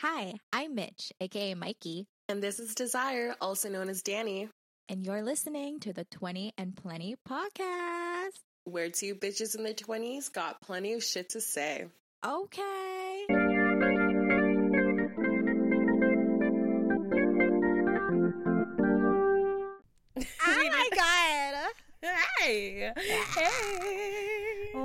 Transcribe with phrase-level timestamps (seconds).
[0.00, 4.48] Hi, I'm Mitch, aka Mikey, And this is Desire, also known as Danny,
[4.88, 8.38] and you're listening to the 20 and Plenty podcast.
[8.64, 11.86] where two bitches in their 20s got plenty of shit to say.
[12.24, 13.26] Okay.
[20.46, 21.72] Oh my god.
[22.40, 22.90] Hey!
[22.96, 24.29] Hey!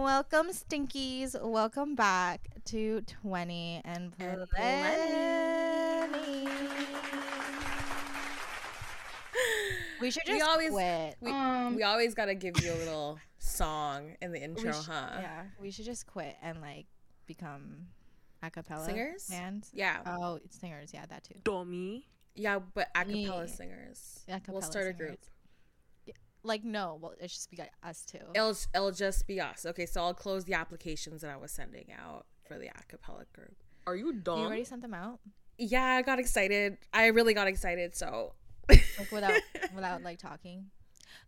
[0.09, 1.33] Welcome, Stinkies.
[1.41, 6.47] Welcome back to 20 and And Plenty.
[9.99, 11.17] We should We just always- quit.
[11.21, 15.09] We, Um, we always gotta give you a little song in the intro, sh- huh?
[15.21, 16.85] Yeah, we should just quit and like
[17.25, 17.87] become
[18.43, 19.27] a cappella Singers?
[19.27, 19.71] bands.
[19.73, 20.03] Yeah.
[20.05, 20.93] Oh, it's singers.
[20.93, 21.39] Yeah, that too.
[21.43, 22.07] Dummy.
[22.35, 23.45] Yeah, but a cappella Yeah.
[23.47, 24.23] singers.
[24.27, 25.25] A we'll cappella start a group.
[26.45, 28.19] Like no, well, it's just be us two.
[28.35, 29.65] It'll, it'll just be us.
[29.65, 33.25] Okay, so I'll close the applications that I was sending out for the a cappella
[33.33, 33.55] group.
[33.87, 34.39] Are you done?
[34.39, 35.19] you already sent them out,
[35.57, 36.77] Yeah, I got excited.
[36.93, 38.33] I really got excited, so.
[38.69, 39.33] like without
[39.75, 40.67] without like talking.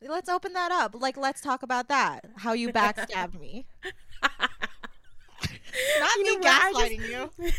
[0.02, 0.95] Let's open that up.
[1.00, 2.26] Like, let's talk about that.
[2.36, 3.66] How you backstabbed me.
[6.00, 6.45] Not You me know what?
[6.64, 7.52] I just- gaslighting you.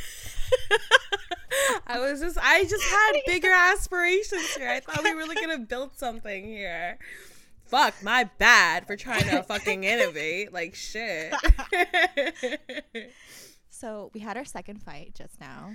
[1.87, 4.69] I was just I just had bigger aspirations here.
[4.69, 6.99] I thought we were really gonna build something here.
[7.69, 10.53] Fuck, my bad for trying to fucking innovate.
[10.53, 11.33] Like shit.
[13.79, 15.71] So we had our second fight just now,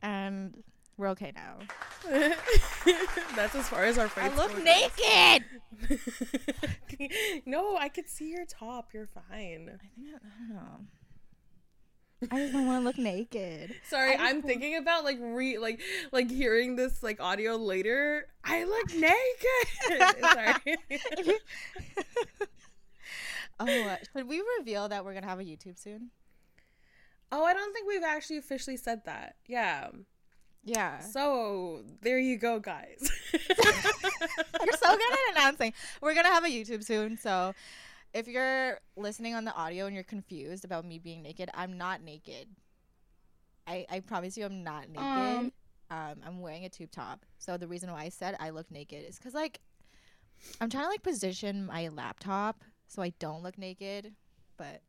[0.00, 0.64] and
[0.96, 1.58] we're okay now.
[3.36, 5.44] That's as far as our I look naked.
[7.44, 8.94] no, I could see your top.
[8.94, 9.68] You're fine.
[9.70, 10.86] I think I, I don't know.
[12.30, 13.74] I just don't want to look naked.
[13.88, 15.80] Sorry, I'm want- thinking about like re like
[16.12, 18.28] like hearing this like audio later.
[18.44, 20.16] I look naked.
[20.20, 20.76] Sorry.
[23.60, 26.10] oh, uh, should we reveal that we're gonna have a YouTube soon?
[27.30, 29.36] Oh, I don't think we've actually officially said that.
[29.46, 29.88] Yeah.
[30.64, 32.98] Yeah, So there you go, guys.
[33.32, 35.72] you're so good at announcing.
[36.00, 37.52] We're gonna have a YouTube soon, so
[38.14, 42.02] if you're listening on the audio and you're confused about me being naked, I'm not
[42.02, 42.48] naked.
[43.66, 45.52] I I promise you, I'm not naked.
[45.90, 47.24] Um, I'm wearing a tube top.
[47.38, 49.60] So the reason why I said I look naked is because like
[50.60, 54.12] I'm trying to like position my laptop so I don't look naked,
[54.56, 54.80] but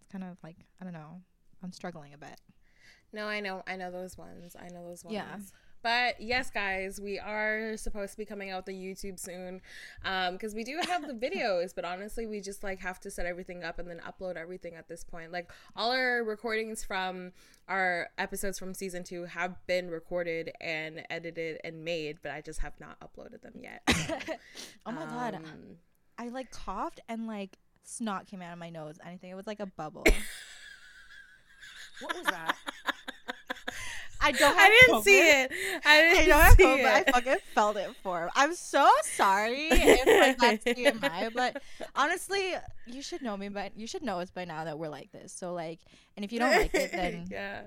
[0.00, 1.20] it's kind of like I don't know.
[1.62, 2.40] I'm struggling a bit.
[3.12, 4.54] no, I know, I know those ones.
[4.60, 5.14] I know those ones.
[5.14, 5.36] Yeah.
[5.84, 9.60] But yes, guys, we are supposed to be coming out with the YouTube soon,
[10.32, 11.74] because we do have the videos.
[11.74, 14.88] But honestly, we just like have to set everything up and then upload everything at
[14.88, 15.30] this point.
[15.30, 17.32] Like all our recordings from
[17.68, 22.60] our episodes from season two have been recorded and edited and made, but I just
[22.60, 23.82] have not uploaded them yet.
[24.86, 25.76] Oh my god, Um,
[26.18, 28.98] I like coughed and like snot came out of my nose.
[29.04, 30.04] I think it was like a bubble.
[32.00, 32.56] What was that?
[34.24, 34.56] I don't.
[34.58, 35.52] I didn't see it.
[35.84, 37.06] I I didn't have see COVID, it.
[37.06, 38.30] but I fucking felt it for.
[38.34, 41.62] I'm so sorry if like, that's TMI, but
[41.94, 42.54] honestly,
[42.86, 45.32] you should know me, but you should know us by now that we're like this.
[45.32, 45.80] So like,
[46.16, 47.62] and if you don't like it, then yeah.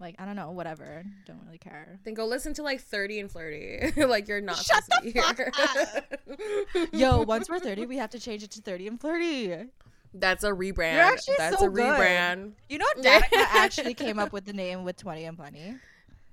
[0.00, 1.04] like I don't know, whatever.
[1.26, 2.00] Don't really care.
[2.04, 3.92] Then go listen to like 30 and Flirty.
[3.96, 6.32] like you're not Shut supposed to the
[6.76, 6.88] be here.
[6.92, 9.68] Yo, once we're 30, we have to change it to 30 and flirty.
[10.12, 11.20] That's a rebrand.
[11.38, 11.84] That's so a good.
[11.84, 12.52] rebrand.
[12.68, 15.76] You know, Danica actually came up with the name with 20 and plenty.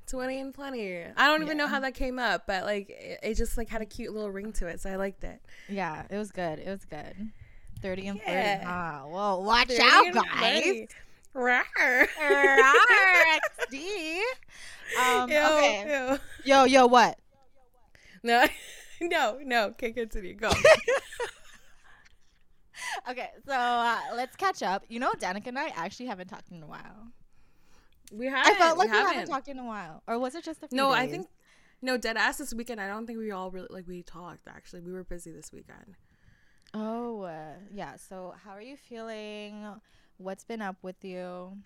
[0.08, 1.04] 20 and plenty.
[1.16, 3.82] I don't even know how that came up, but like it, it just like had
[3.82, 5.42] a cute little ring to it, so I liked it.
[5.70, 6.60] Yeah, it was good.
[6.60, 7.32] It was good.
[7.82, 8.56] 30 and Yeah.
[8.58, 8.66] 30.
[8.68, 10.24] Ah, well, watch out, guys.
[10.38, 10.88] plenty.
[11.36, 11.64] Rawr.
[13.70, 14.20] RXD.
[15.00, 16.10] Um, Ew, okay.
[16.12, 16.20] ew.
[16.46, 17.20] Yo, yo, what?
[18.24, 18.46] No,
[19.02, 19.66] no, no.
[19.68, 20.34] Okay, continue.
[20.36, 20.50] Go.
[23.10, 24.84] Okay, so uh, let's catch up.
[24.90, 27.08] You know, Danica and I actually haven't talked in a while.
[28.12, 28.56] We haven't.
[28.56, 29.14] I felt like we, haven't.
[29.14, 30.04] haven't talked in a while.
[30.08, 31.28] Or was it just a few No, I think
[31.82, 32.82] no dead ass this weekend.
[32.82, 34.48] I don't think we all really like we talked.
[34.48, 35.96] Actually, we were busy this weekend.
[36.74, 37.96] Oh, uh, yeah.
[37.96, 39.66] So, how are you feeling?
[40.18, 41.58] What's been up with you?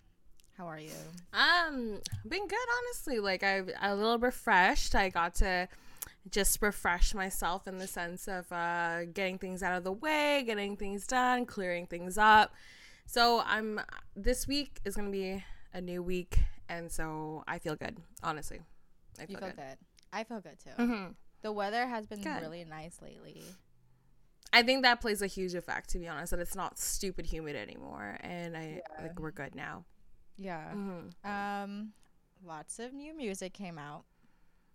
[0.57, 0.91] How are you?
[1.34, 3.20] Um, been good honestly.
[3.20, 4.96] Like I a little refreshed.
[4.96, 5.67] I got to
[6.29, 10.78] just refresh myself in the sense of uh getting things out of the way, getting
[10.78, 12.53] things done, clearing things up.
[13.05, 13.79] So I'm
[14.16, 16.40] this week is gonna be a new week,
[16.70, 17.97] and so I feel good.
[18.23, 18.59] Honestly,
[19.18, 19.56] I You feel feel good.
[19.58, 19.78] good.
[20.14, 20.72] I feel good too.
[20.82, 21.16] Mhm.
[21.41, 22.41] The weather has been Good.
[22.41, 23.44] really nice lately.
[24.53, 26.32] I think that plays a huge effect, to be honest.
[26.32, 29.02] That it's not stupid humid anymore, and I Yeah.
[29.03, 29.85] like we're good now.
[30.35, 30.72] Yeah.
[30.73, 31.26] Mhm.
[31.26, 31.94] Um,
[32.44, 34.06] lots of new music came out.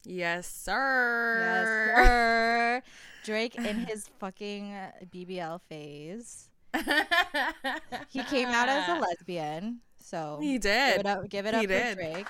[0.04, 1.38] Yes, sir.
[1.40, 1.66] Yes,
[1.96, 2.82] sir.
[3.24, 4.72] Drake in his fucking
[5.10, 6.48] BBL phase.
[8.08, 10.96] He came out as a lesbian, so He did.
[10.96, 11.00] give did.
[11.00, 11.28] it up.
[11.28, 11.88] Give it He up did.
[11.88, 12.26] for Drake.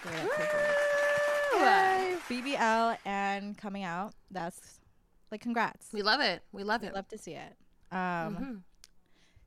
[0.00, 1.64] Straight up Playboy.
[1.64, 4.14] Yay, BBL and coming out.
[4.30, 4.80] That's
[5.30, 5.88] like congrats.
[5.92, 6.42] We love it.
[6.52, 6.94] We love I'd it.
[6.94, 7.54] love to see it.
[7.92, 8.60] Um, Mhm.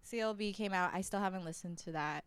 [0.09, 0.91] CLB came out.
[0.93, 2.23] I still haven't listened to that.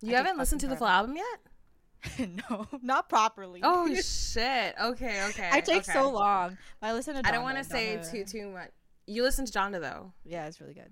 [0.00, 2.18] You I haven't listened to the full album yet?
[2.50, 3.60] no, not properly.
[3.62, 4.74] Oh shit.
[4.80, 5.48] Okay, okay.
[5.52, 5.92] I take okay.
[5.92, 6.56] so long.
[6.80, 7.26] I listen to.
[7.26, 8.70] I don't want to say Donda- too too much.
[9.06, 10.90] You listened to Donda though, Yeah, it's really good.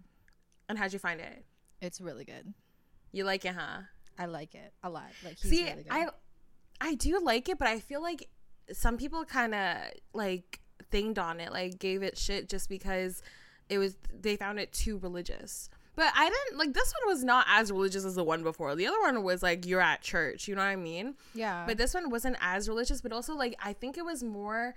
[0.68, 1.44] and how'd you find it?
[1.80, 2.52] It's really good.
[3.12, 3.82] You like it, huh?
[4.18, 5.10] I like it a lot.
[5.24, 5.86] Like he's See, really good.
[5.90, 6.08] I
[6.80, 8.28] I do like it, but I feel like
[8.72, 9.76] some people kind of
[10.12, 10.60] like
[10.92, 13.22] thinged on it, like gave it shit just because
[13.68, 15.70] it was they found it too religious.
[15.96, 18.74] But I didn't like this one was not as religious as the one before.
[18.74, 21.14] The other one was like you're at church, you know what I mean?
[21.34, 24.74] yeah, But this one wasn't as religious, but also like I think it was more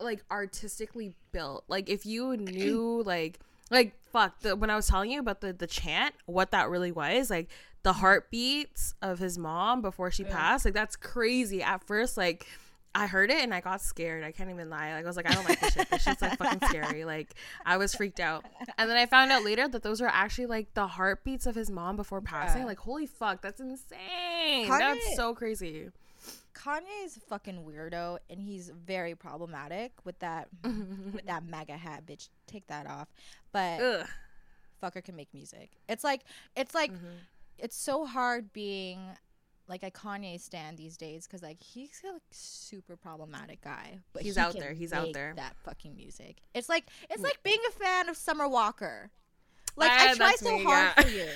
[0.00, 1.64] like artistically built.
[1.68, 3.38] Like if you knew like
[3.70, 6.92] like fuck the when I was telling you about the the chant, what that really
[6.92, 7.48] was, like
[7.82, 8.00] the mm-hmm.
[8.00, 10.34] heartbeats of his mom before she Yeah.
[10.34, 11.62] passed, like that's crazy.
[11.62, 12.46] At first, like
[12.94, 14.24] I heard it and I got scared.
[14.24, 14.92] I can't even lie.
[14.94, 15.90] Like I was like, I don't like this shit.
[15.90, 17.04] This shit's like fucking scary.
[17.04, 17.34] Like
[17.64, 18.44] I was freaked out.
[18.78, 21.70] And then I found out later that those were actually like the heartbeats of his
[21.70, 22.62] mom before passing.
[22.62, 22.66] Yeah.
[22.66, 24.66] Like holy fuck, that's insane.
[24.66, 25.90] Kanye- That's so crazy.
[26.60, 32.04] Kanye is a fucking weirdo, and he's very problematic with that with that MAGA hat,
[32.06, 32.28] bitch.
[32.46, 33.08] Take that off.
[33.52, 34.06] But Ugh.
[34.82, 35.70] fucker can make music.
[35.88, 36.22] It's like
[36.56, 37.18] it's like Mhm.
[37.58, 39.00] it's so hard being
[39.68, 44.22] like a Kanye stan these days because like he's a like, super problematic guy, but
[44.22, 45.32] He's he out can there, he's out there.
[45.36, 46.38] That fucking music.
[46.54, 49.10] It's like it's like being a fan of Summer Walker.
[49.76, 51.02] Like Ah, I try so me, hard yeah.
[51.02, 51.26] for you.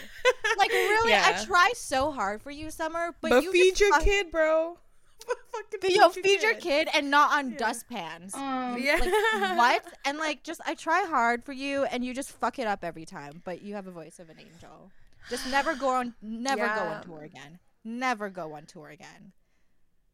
[0.58, 1.36] Like really, Yeah.
[1.40, 3.14] I try so hard for you, Summer.
[3.20, 4.78] But, But, you feed just your fuck- kid, bro.
[5.52, 8.34] Fucking Yo, feed your kid and not on dustpans.
[8.34, 8.98] Um, Yeah.
[9.00, 9.94] Like what?
[10.04, 13.04] And like just I try hard for you and you just fuck it up every
[13.04, 13.42] time.
[13.44, 14.90] But you have a voice of an angel.
[15.30, 17.58] Just never go on never go on tour again.
[17.84, 19.32] Never go on tour again.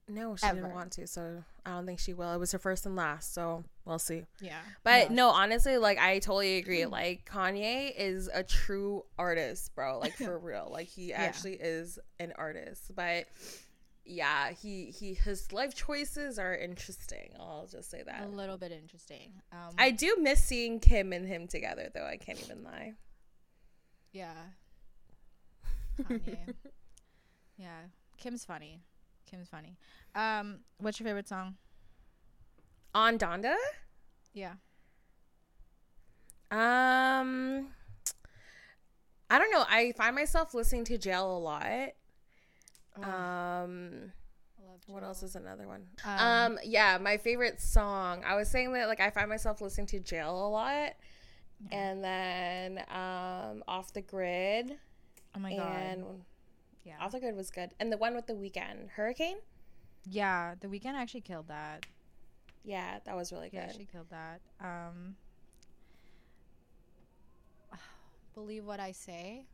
[0.09, 0.57] No, she Ever.
[0.63, 2.33] didn't want to, so I don't think she will.
[2.33, 4.25] It was her first and last, so we'll see.
[4.41, 4.59] Yeah.
[4.83, 6.85] But no, honestly, like I totally agree.
[6.91, 10.01] Like Kanye is a true artist, bro.
[10.01, 10.69] Like for real.
[10.71, 12.91] Like he actually is an artist.
[12.95, 13.27] But
[14.11, 17.31] yeah, he he his life choices are interesting.
[17.39, 18.25] I'll just say that.
[18.25, 19.41] a little bit interesting.
[19.53, 22.05] Um I do miss seeing Kim and him together, though.
[22.07, 22.95] I can't even lie.
[24.13, 24.33] yeah.
[26.03, 26.55] Kanye.
[27.57, 27.81] yeah.
[28.19, 28.81] Kim's funny.
[29.31, 29.77] Kim's funny.
[30.15, 31.57] Um, what's your favorite song?
[32.95, 33.55] On Donda,
[34.35, 34.55] Yeah.
[36.51, 37.69] um,
[39.31, 39.65] I don't know.
[39.69, 41.91] I find myself listening to Jail a lot.
[43.05, 44.13] Um,
[44.87, 45.85] what else is another one?
[46.05, 46.19] Um,
[46.53, 48.23] Um, yeah, my favorite song.
[48.27, 50.93] I was saying that like I find myself listening to Jail a lot,
[51.71, 54.77] and then um, Off the Grid,
[55.37, 55.77] Oh my god.
[55.77, 56.05] and
[56.85, 56.97] Yeah.
[57.01, 59.37] Off the Grid was good, and the one with the Weeknd, Hurricane.
[60.07, 61.87] Yeah, the Weeknd actually killed that.
[62.65, 63.73] Yeah, that was really good.
[63.77, 64.41] She killed that.
[64.61, 65.17] Um
[68.35, 69.47] Believe what I say.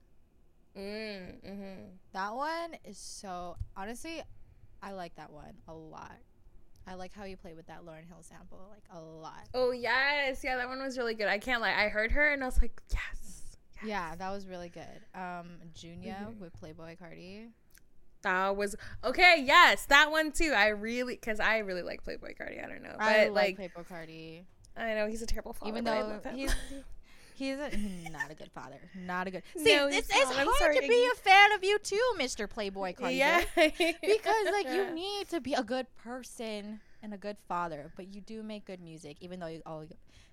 [0.76, 1.80] Mm, mm-hmm.
[2.12, 4.22] That one is so honestly,
[4.82, 6.16] I like that one a lot.
[6.86, 9.48] I like how you play with that Lauryn Hill sample like a lot.
[9.54, 11.26] Oh yes, yeah, that one was really good.
[11.28, 11.72] I can't lie.
[11.74, 13.56] I heard her and I was like, yes.
[13.84, 15.00] Yeah, that was really good.
[15.14, 16.38] Um, Junya Mhm.
[16.38, 17.48] with Playboi Carti.
[18.22, 18.74] That was
[19.04, 19.42] okay.
[19.44, 20.52] Yes, that one too.
[20.56, 22.64] I really, because I really like Playboi Carti.
[22.64, 24.44] I don't know, but I like, Playboi Carti,
[24.76, 25.70] I know he's a terrible father.
[25.70, 26.54] even though he's
[27.36, 27.70] he's a,
[28.10, 28.78] not a good father.
[28.94, 29.42] Not a good.
[29.56, 32.48] See, No, it's, it's hard sorry, to be a fan of you too, Mr.
[32.48, 33.16] Playboi Carti.
[33.18, 38.14] yeah, because like you need to be a good person and a good father, but
[38.14, 39.84] you do make good music, even though you all,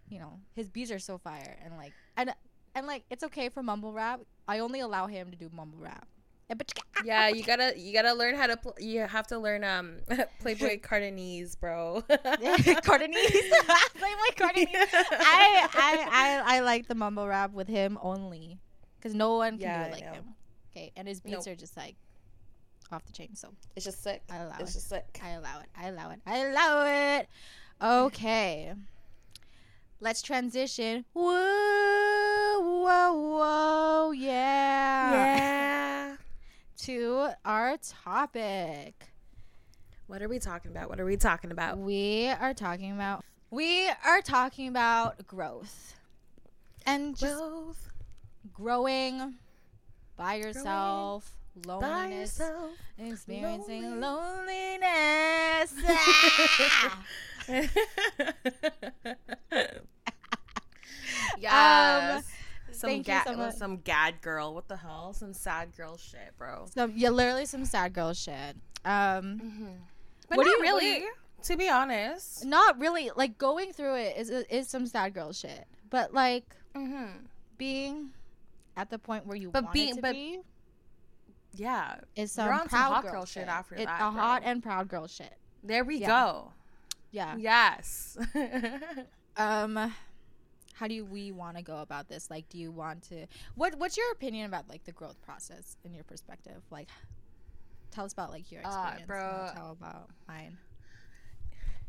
[0.10, 2.34] you know, his beats are so fire and like and
[2.76, 4.22] and like it's okay for mumble rap.
[4.48, 6.08] I only allow him to do mumble rap.
[7.04, 9.98] Yeah, you gotta you gotta learn how to pl- you have to learn um
[10.42, 12.04] Playboy Cardinese, bro.
[12.08, 13.52] Cardenese,
[13.96, 14.70] Playboy Cardenese.
[14.94, 18.60] I, I I I like the mumble rap with him only,
[18.98, 20.24] because no one can Yeah, do it like him.
[20.72, 21.54] Okay, and his beats Nope.
[21.56, 21.96] are just like
[22.92, 23.36] off the chain.
[23.36, 24.22] So it's just sick.
[24.30, 24.74] I allow It's it.
[24.76, 25.20] just sick.
[25.24, 25.68] I allow it.
[25.76, 26.20] I allow it.
[26.26, 26.86] I allow
[27.20, 27.28] it.
[27.82, 28.74] Okay.
[30.00, 31.06] Let's transition.
[31.14, 35.12] Whoa, whoa, whoa, yeah.
[35.14, 36.13] Yeah.
[36.80, 39.08] To our topic.
[40.08, 40.90] What are we talking about?
[40.90, 41.78] What are we talking about?
[41.78, 45.96] We are talking about we are talking about growth.
[46.86, 47.90] And just Growth
[48.52, 49.36] growing
[50.18, 52.72] by yourself, by loneliness, yourself.
[52.98, 54.80] experiencing Lonely.
[54.80, 55.74] loneliness.
[56.28, 57.04] Ah!
[61.38, 62.33] yes.
[62.84, 64.54] Some thank you ga- so some gad girl.
[64.54, 65.14] What the hell?
[65.14, 66.66] Some sad girl shit, bro.
[66.74, 68.56] So yeah, literally some sad girl shit.
[68.86, 69.66] Um, Mm-hmm.
[70.30, 71.14] But What do you- what really, you-
[71.44, 72.46] to be honest.
[72.46, 73.12] not really.
[73.16, 77.26] Like going through it is is some sad girl shit, but like Mm-hmm.
[77.58, 78.12] being
[78.78, 80.40] at the point where you But want being- it to but- be
[81.56, 83.44] Yeah, is some You're on some proud hot girl, girl shit.
[83.44, 85.38] shit after It- that, A hot and proud girl shit.
[85.64, 86.08] there we Yeah.
[86.08, 86.52] go.
[87.12, 87.36] Yeah.
[87.38, 88.18] Yes.
[89.38, 89.92] Um,
[90.84, 92.30] how do we want to go about this?
[92.30, 93.26] Like, do you want to?
[93.56, 96.62] What What's your opinion about like the growth process in your perspective?
[96.72, 96.90] Like,
[97.90, 99.00] tell us about like your Uh, experience.
[99.00, 99.50] and bro.
[99.56, 100.58] Tell about mine.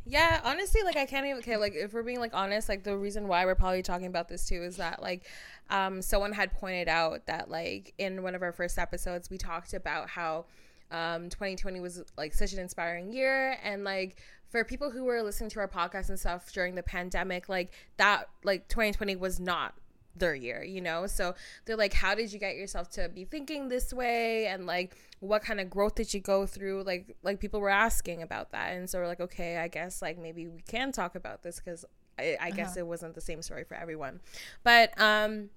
[0.06, 2.96] Yeah, honestly, like I can't even okay, like if we're being like honest, like the
[2.96, 5.24] reason why we're probably talking about this too is that like
[5.70, 9.74] um someone had pointed out that like in one of our first episodes we talked
[9.74, 10.44] about how
[10.92, 14.18] um 2020 was like such an inspiring year and like
[14.54, 18.28] for people who were listening to our podcast and stuff during the pandemic, like that
[18.44, 19.74] like 2020 was not
[20.14, 21.08] their year, you know?
[21.08, 21.34] So
[21.64, 24.46] they're like, how did you get yourself to be thinking this way?
[24.46, 26.84] And like, what kind of growth did you go through?
[26.84, 28.74] Like, like people were asking about that.
[28.74, 31.84] And so we're like, okay, I guess like maybe we can talk about this because
[32.16, 34.20] I, I guess it wasn't the same story for everyone.
[34.62, 35.50] But, um,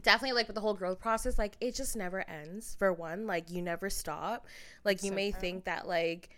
[0.00, 3.50] definitely like with the whole growth process like it just never ends for one like
[3.50, 4.46] you never stop
[4.84, 5.40] like you So may true.
[5.40, 6.28] think that like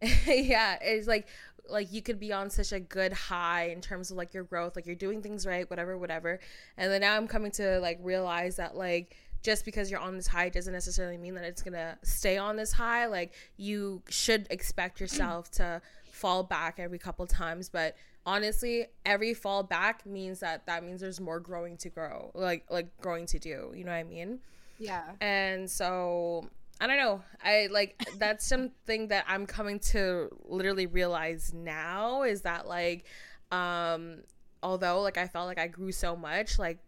[0.26, 1.26] yeah it's like
[1.68, 4.76] like you could be on such a good high in terms of like your growth
[4.76, 6.40] like you're doing things right whatever whatever.
[6.76, 10.26] And then now i'm coming to like realize that like just because you're on this
[10.26, 13.06] high doesn't necessarily mean that it's gonna stay on this high.
[13.06, 19.62] Like you should expect yourself to fall back every couple times but honestly every fall
[19.62, 23.72] back means that that means there's more growing to grow like like growing to do.
[23.74, 24.40] You know what i mean?
[24.78, 25.10] Yeah.
[25.20, 26.48] and so
[26.80, 27.22] I don't know.
[27.42, 33.04] I like that's something that I'm coming to literally realize now is that like
[33.52, 34.22] um
[34.62, 36.78] although like I felt like I grew so much like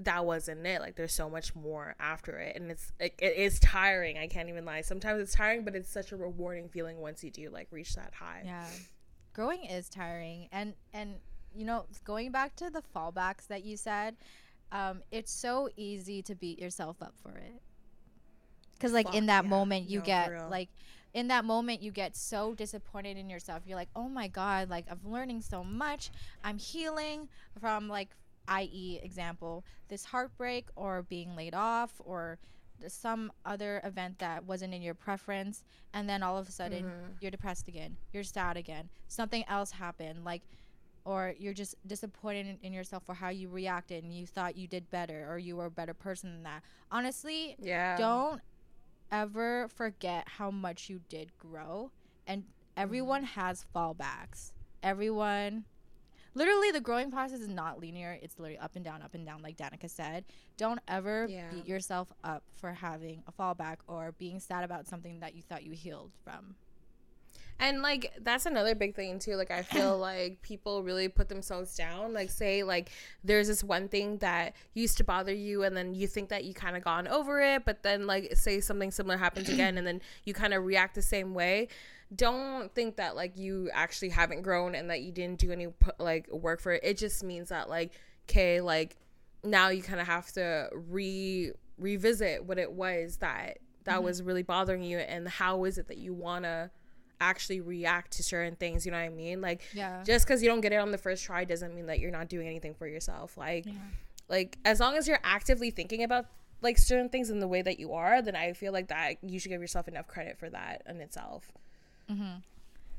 [0.00, 3.58] that wasn't it like there's so much more after it and it's like it is
[3.58, 7.24] tiring I can't even lie sometimes it's tiring but it's such a rewarding feeling once
[7.24, 8.66] you do like reach that high Yeah.
[9.34, 11.14] Growing is tiring, and and
[11.54, 14.16] you know, going back to the fallbacks that you said,
[14.72, 17.62] um, it's so easy to beat yourself up for it.
[18.80, 19.50] Cause like in that yeah.
[19.50, 20.68] moment you No, get like
[21.14, 23.62] in that moment you get so disappointed in yourself.
[23.66, 26.10] You're like, oh my god, like I'm learning so much.
[26.44, 27.28] I'm healing
[27.60, 28.10] from like,
[28.48, 29.00] i.e.
[29.02, 32.38] example, this heartbreak or being laid off or
[32.86, 37.16] some other event that wasn't in your preference and then all of a sudden Mhm.
[37.20, 40.42] you're depressed again you're sad again something else happened like
[41.04, 44.68] or you're just disappointed in, in yourself for how you reacted and you thought you
[44.68, 48.40] did better or you were a better person than that honestly yeah don't
[49.10, 51.90] ever forget how much you did grow
[52.26, 52.44] and
[52.76, 53.40] everyone Mm-hmm.
[53.40, 55.64] has fallbacks everyone
[56.34, 59.42] literally the growing process is not linear it's literally up and down up and down
[59.42, 60.24] like danica said
[60.56, 61.50] don't ever Yeah.
[61.50, 65.64] beat yourself up for having a fallback or being sad about something that you thought
[65.64, 66.54] you healed from
[67.60, 69.34] And like that's another big thing too.
[69.34, 72.12] Like I feel like people really put themselves down.
[72.12, 72.90] Like say like
[73.24, 76.54] there's this one thing that used to bother you and then you think that you
[76.54, 80.00] kind of gone over it, but then like say something similar happens again and then
[80.24, 81.68] you kind of react the same way.
[82.14, 86.30] Don't think that like you actually haven't grown and that you didn't do any like
[86.30, 86.80] work for it.
[86.84, 87.92] It just means that like
[88.28, 88.96] okay, like
[89.42, 94.04] now you kind of have to re revisit what it was that that mm-hmm.
[94.04, 96.70] was really bothering you and how is it that you want to
[97.20, 99.40] actually react to certain things you know what i mean?
[99.40, 100.02] Like yeah.
[100.04, 102.28] just because you don't get it on the first try doesn't mean that you're not
[102.28, 103.36] doing anything for yourself.
[103.36, 103.66] Like
[104.28, 106.26] like as long as you're actively thinking about
[106.60, 109.38] like certain things in the way that you are then i feel like that you
[109.38, 111.50] should give yourself enough credit for that in itself.
[112.10, 112.38] Mm-hmm.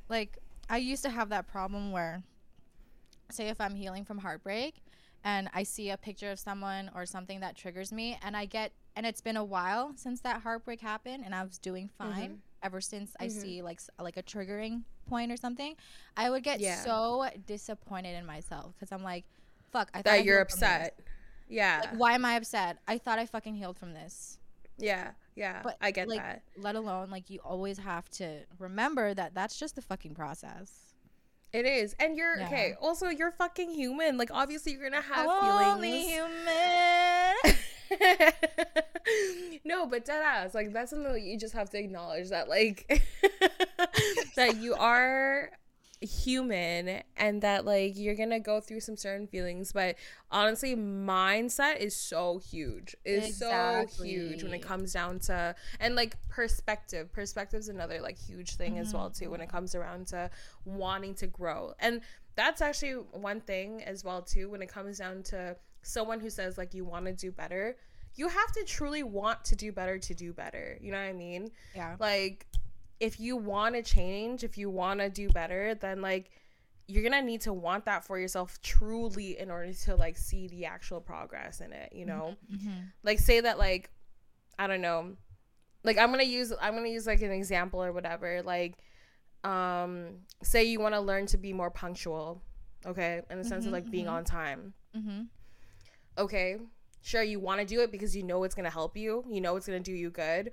[0.07, 0.37] Like
[0.69, 2.23] I used to have that problem where
[3.31, 4.75] say if I'm healing from heartbreak
[5.23, 8.71] and I see a picture of someone or something that triggers me and I get
[8.95, 12.11] and it's been a while since that heartbreak happened and I was doing mm-hmm.
[12.11, 13.39] fine ever since I mm-hmm.
[13.41, 15.75] see like like a triggering point or something
[16.17, 16.75] I would get Yeah.
[16.83, 19.25] so disappointed in myself cuz I'm like
[19.71, 20.99] fuck I that you're upset
[21.47, 22.77] yeah Like, why am I upset?
[22.87, 24.37] I thought I fucking healed from this.
[24.77, 29.13] yeah yeah But i get like, that Let alone like you always have to remember
[29.13, 30.71] that that's just the fucking process.
[31.53, 32.45] it is and you're Yeah.
[32.47, 36.45] okay also you're fucking human like obviously you're gonna have Only feelings human.
[39.63, 40.53] no, but dead ass.
[40.53, 42.87] Like that's something that you just have to acknowledge that like
[44.35, 45.51] that you are
[46.01, 49.97] human and that like you're gonna go through some certain feelings but
[50.31, 52.95] honestly mindset is so huge.
[53.03, 57.11] Is so huge when it comes down to and like perspective.
[57.11, 59.57] Perspective is another like huge thing as well too when it mm-hmm.
[59.57, 60.29] comes around to
[60.65, 61.73] wanting to grow.
[61.79, 62.01] And
[62.35, 66.57] that's actually one thing as well too when it comes down to someone who says
[66.57, 67.75] like you want to do better
[68.15, 71.13] you have to truly want to do better to do better you know what i
[71.13, 71.95] mean yeah.
[71.99, 72.45] like
[72.99, 76.31] if you want to change, if you want to do better, then like
[76.85, 80.65] you're gonna need to want that for yourself truly in order to like see the
[80.65, 82.69] actual progress in it you know Mm-hmm.
[83.03, 83.89] like say that like
[84.57, 85.15] i don't know
[85.85, 88.75] like i'm gonna use i'm gonna use like an example or whatever like
[89.45, 90.07] um
[90.43, 92.41] say you want to learn to be more punctual
[92.85, 94.11] okay in the sense of Mhm, like being mhm.
[94.11, 95.21] on time Mm-hmm.
[96.19, 96.57] Okay
[97.01, 99.55] sure you want to do it because you know it's gonna help you you know
[99.55, 100.51] it's gonna do you good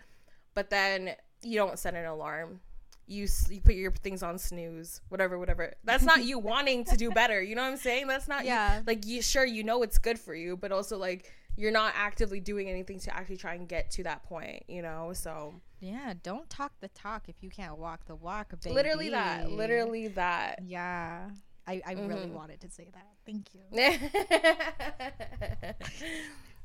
[0.55, 1.11] but then
[1.43, 2.61] you don't set an alarm
[3.09, 7.11] you, you put your things on snooze whatever whatever that's not you wanting to do
[7.11, 8.83] better you know what i'm saying that's not you Yeah.
[8.87, 12.41] like you sure you know it's good for you but also like you're not actively
[12.41, 16.15] doing anything to actually try and get to that point you know so Yeah.
[16.23, 18.75] Don't talk the talk if you can't walk the walk, baby.
[18.75, 21.31] literally that literally that Yeah.
[21.67, 22.33] I, I really Mhm.
[22.33, 23.07] wanted to say that.
[23.27, 23.63] Thank you.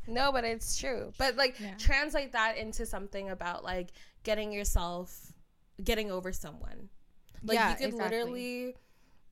[0.08, 1.76] no but it's true but like Yeah.
[1.78, 3.92] translate that into something about like
[4.24, 5.32] getting yourself
[5.84, 6.90] getting over someone
[7.44, 8.18] like Yeah, you could exactly.
[8.18, 8.76] literally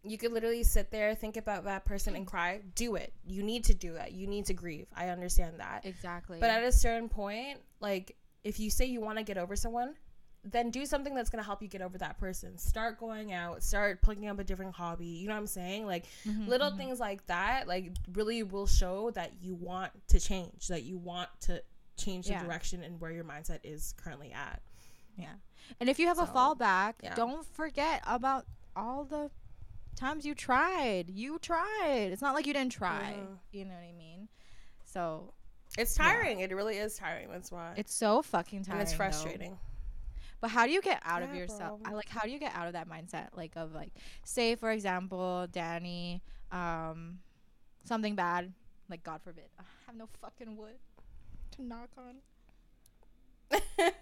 [0.04, 3.64] you could literally sit there think about that person and cry do it you need
[3.66, 6.40] to do that you need to grieve i understand that Exactly.
[6.40, 9.96] but at a certain point like if you say you want to get over someone
[10.44, 13.62] then do something that's going to help you get over that person start going out
[13.62, 16.78] start picking up a different hobby you know what i'm saying like Mhm, little mhm.
[16.78, 21.30] things like that like really will show that you want to change that you want
[21.42, 21.62] to
[21.98, 22.44] change the Yeah.
[22.44, 24.62] direction and where your mindset is currently at
[25.18, 25.34] Yeah.
[25.82, 27.14] And if you have a fallback, yeah.
[27.16, 28.46] don't forget about
[28.78, 29.30] all the
[29.98, 31.10] times you tried.
[31.10, 32.10] You tried.
[32.14, 33.16] It's not like you didn't try.
[33.20, 33.38] Mhm.
[33.52, 34.30] You know what I mean?
[34.86, 35.34] So
[35.78, 36.06] it's Yeah.
[36.06, 38.80] tiring it really is tiring that's why it's so fucking tiring.
[38.80, 38.98] and it's though.
[40.42, 41.82] But how do you get out of yourself?
[41.84, 41.96] bro.
[41.96, 43.30] Like how do you get out of that mindset?
[43.36, 43.92] Like of like
[44.24, 47.20] say for example, Danny, um
[47.84, 48.54] something bad,
[48.90, 49.46] like God forbid.
[49.60, 50.76] I have no fucking wood
[51.52, 52.16] to knock on.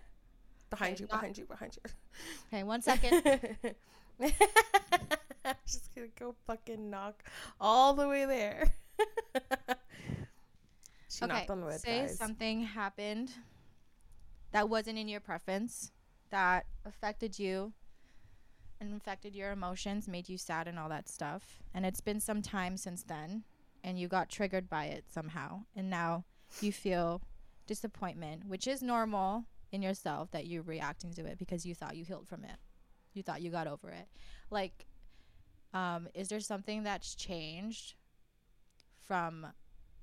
[0.70, 1.92] behind Okay, you behind you behind you
[2.54, 3.22] Okay, one second.
[5.46, 7.24] I'm just gonna go fucking knock
[7.60, 8.72] all the way there
[11.10, 13.32] she okay, knocked on wood say guys something happened
[14.52, 15.92] that wasn't in your preference,
[16.30, 17.74] that affected you
[18.80, 21.60] and affected your emotions, made you sad and all that stuff.
[21.74, 23.44] And it's been some time since then,
[23.84, 25.62] and you got triggered by it somehow.
[25.76, 26.26] And now
[26.62, 27.22] you feel
[27.66, 32.06] disappointment, which is normal in yourself that you're reacting to it because you thought you
[32.06, 32.58] healed from it.
[33.14, 34.08] You thought you got over it.
[34.50, 34.86] Like,
[35.74, 37.96] um, is there something that's changed
[39.06, 39.48] from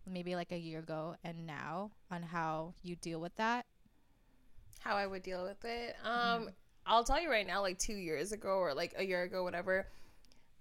[0.06, 3.66] maybe like a year ago and now on how you deal with that?
[4.85, 5.97] How I would deal with it.
[6.05, 6.51] Um,
[6.87, 9.87] I'll tell you right now, like two years ago or like a year ago, whatever.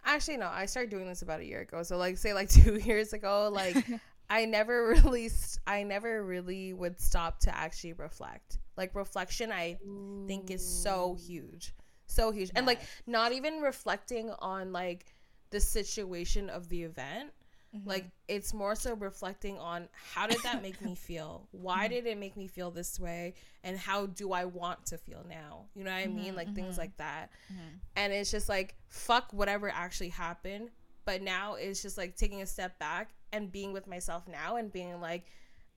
[0.05, 1.83] Actually, no, I started doing this about a year ago.
[1.83, 3.85] So like, say like two years ago, like
[4.29, 5.29] I never really,
[5.67, 8.59] I never really would stop to actually reflect.
[8.77, 9.77] Like reflection, I
[10.25, 11.73] think is so huge,
[12.07, 15.13] so huge, and like not even reflecting on like
[15.51, 17.29] the situation of the event.
[17.75, 17.89] Mm-hmm.
[17.89, 21.47] Like it's more so reflecting on how did that make me feel?
[21.51, 21.93] Why mm-hmm.
[21.93, 23.33] did it make me feel this way?
[23.63, 25.65] And how do I want to feel now?
[25.75, 26.27] You know what I mean?
[26.27, 26.81] Mm-hmm, like things mm-hmm.
[26.81, 27.31] like that.
[27.95, 30.69] And it's just like fuck whatever actually happened.
[31.05, 34.71] But now it's just like taking a step back and being with myself now and
[34.71, 35.25] being like,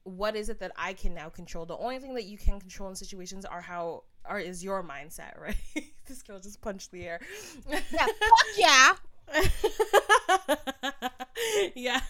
[0.04, 1.66] what is it that I can now control?
[1.66, 5.40] The only thing that you can control in situations are how are is your mindset,
[5.40, 5.56] right?
[6.06, 7.20] this girl just punched the air.
[7.68, 8.92] yeah, fuck yeah.
[11.74, 12.00] yeah.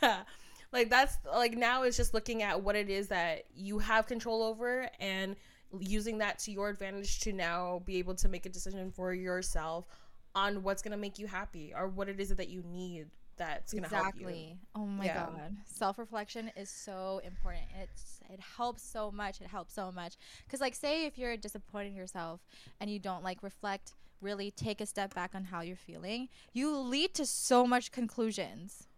[0.72, 4.42] Like that's like now it's just looking at what it is that you have control
[4.42, 5.36] over and
[5.78, 9.86] using that to your advantage to now be able to make a decision for yourself
[10.34, 13.72] on what's going to make you happy or what it is that you need that's
[13.72, 14.26] going to help you.
[14.28, 14.58] Exactly.
[14.74, 15.14] Oh my Yeah.
[15.14, 15.56] god.
[15.64, 17.64] Self-reflection is so important.
[17.82, 19.40] It's it helps so much.
[19.40, 20.16] It helps so much.
[20.48, 22.40] Cuz like say if you're disappointed in yourself
[22.80, 26.76] and you don't like reflect, really take a step back on how you're feeling, you
[26.76, 28.88] lead to so much conclusions.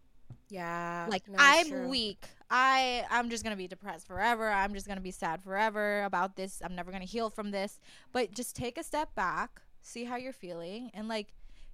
[0.51, 1.07] Yeah.
[1.11, 1.89] like no, I'm true.
[1.89, 2.25] weak.
[2.51, 4.49] I I'm just going to be depressed forever.
[4.51, 6.63] I'm just going to be sad forever about this.
[6.65, 7.79] I'm never going to heal from this.
[8.13, 11.29] But just take a step back, see how you're feeling and like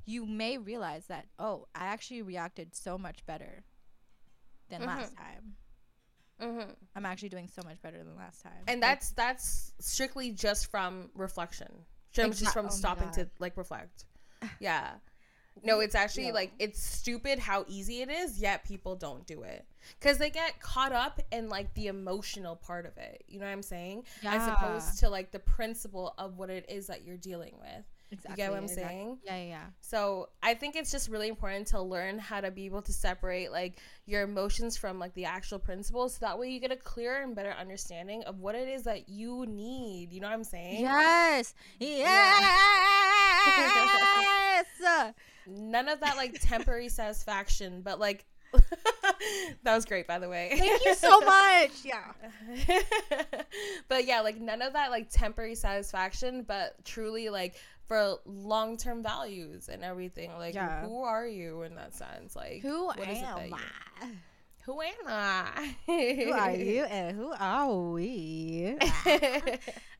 [0.06, 3.64] you may realize that oh, I actually reacted so much better
[4.68, 4.88] than Mm-hmm.
[4.88, 5.54] last time.
[6.42, 6.74] Mhm.
[6.96, 8.52] I'm actually doing so much better than last time.
[8.66, 11.68] And Like, that's that's strictly just from reflection.
[12.12, 14.04] Just, Exac- from oh stopping to like reflect.
[14.58, 14.94] Yeah.
[15.62, 16.32] No, it's actually Yeah.
[16.32, 19.64] like it's stupid how easy it is, yet people don't do it
[19.98, 23.24] because they get caught up in like the emotional part of it.
[23.28, 24.04] You know what I'm saying?
[24.22, 24.34] Yeah.
[24.34, 27.84] As opposed to like the principle of what it is that you're dealing with.
[28.10, 28.32] Exactly.
[28.32, 28.94] You get what I'm exactly.
[28.94, 29.18] saying?
[29.24, 29.64] Yeah, yeah, yeah.
[29.80, 33.50] So I think it's just really important to learn how to be able to separate
[33.50, 36.14] like your emotions from like the actual principles.
[36.14, 39.08] So that way you get a clearer and better understanding of what it is that
[39.08, 40.12] you need.
[40.12, 40.82] You know what I'm saying?
[40.82, 41.54] Yes.
[41.80, 42.00] Yes.
[44.80, 45.12] Yeah.
[45.46, 48.26] None of that like temporary satisfaction, but like
[49.62, 50.54] that was great, by the way.
[50.56, 51.70] Thank you so much.
[51.84, 52.12] Yeah.
[53.88, 59.02] but yeah, like none of that like temporary satisfaction, but truly like for long term
[59.02, 60.32] values and everything.
[60.38, 60.84] Like, yeah.
[60.84, 62.36] who are you in that sense?
[62.36, 63.50] Like, who am I?
[64.64, 65.76] Who am I?
[65.86, 68.76] who are you and who are we?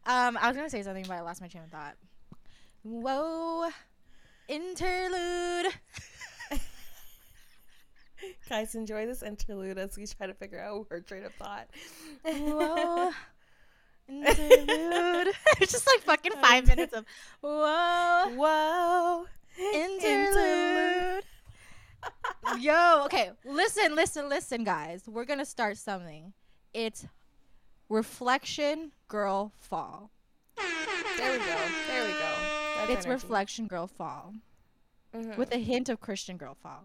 [0.07, 1.97] um, I was gonna say something, but I lost my train of thought.
[2.83, 3.69] Whoa,
[4.49, 5.73] interlude.
[8.49, 11.69] Guys, enjoy this interlude as we try to figure out her train of thought.
[12.25, 13.11] Whoa.
[14.09, 15.35] Interlude.
[15.61, 17.05] it's just like fucking five minutes of
[17.41, 18.29] whoa.
[18.35, 19.27] Whoa.
[19.75, 21.25] Interlude.
[22.61, 23.31] Yo, okay.
[23.45, 25.05] Listen, listen, listen, guys.
[25.07, 26.35] We're gonna start something.
[26.75, 27.07] It's
[27.89, 30.11] reflection girl fall.
[31.17, 31.57] There we go.
[31.89, 32.34] There we go.
[32.91, 33.11] It's energy.
[33.11, 34.35] reflection girl fall.
[35.15, 35.39] Mm-hmm.
[35.39, 36.85] With a hint of Christian girl fall.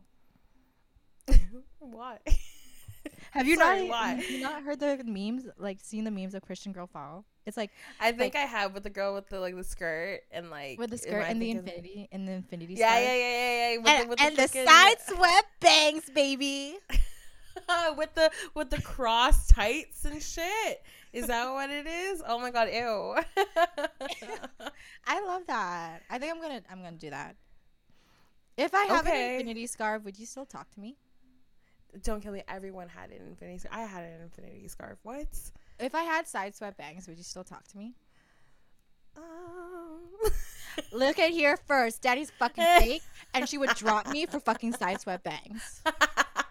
[1.80, 2.18] Why?
[3.32, 3.90] Have you Sorry, not?
[3.90, 4.08] Why?
[4.14, 5.46] Have you not heard the memes?
[5.58, 7.26] Like seen the memes of Christian girl fall?
[7.46, 10.22] It's like I think like, I have with the girl with the like the skirt
[10.32, 12.76] and like with the skirt and the infinity and the infinity.
[12.76, 13.78] Yeah, yeah, yeah, yeah, yeah.
[13.78, 16.78] With and the, with and the, the side swept bangs, baby.
[17.98, 20.84] with the with the cross tights and shit.
[21.12, 22.22] Is that what it is?
[22.28, 23.15] Oh my god, ew.
[25.08, 26.04] I love that.
[26.10, 27.36] I think I'm gonna I'm gonna do that.
[28.58, 29.26] If I have okay.
[29.26, 30.98] an infinity scarf, would you still talk to me?
[32.04, 32.43] Don't kill me.
[32.48, 33.60] Everyone had an infinity.
[33.60, 33.76] Scarf.
[33.76, 35.00] I had an infinity scarf.
[35.04, 35.28] What?
[35.80, 37.95] If I had side swept bangs, would you still talk to me?
[39.17, 40.02] Um.
[40.91, 42.02] Look at here first.
[42.02, 43.02] Daddy's fucking fake,
[43.34, 45.82] and she would drop me for fucking side swept bangs.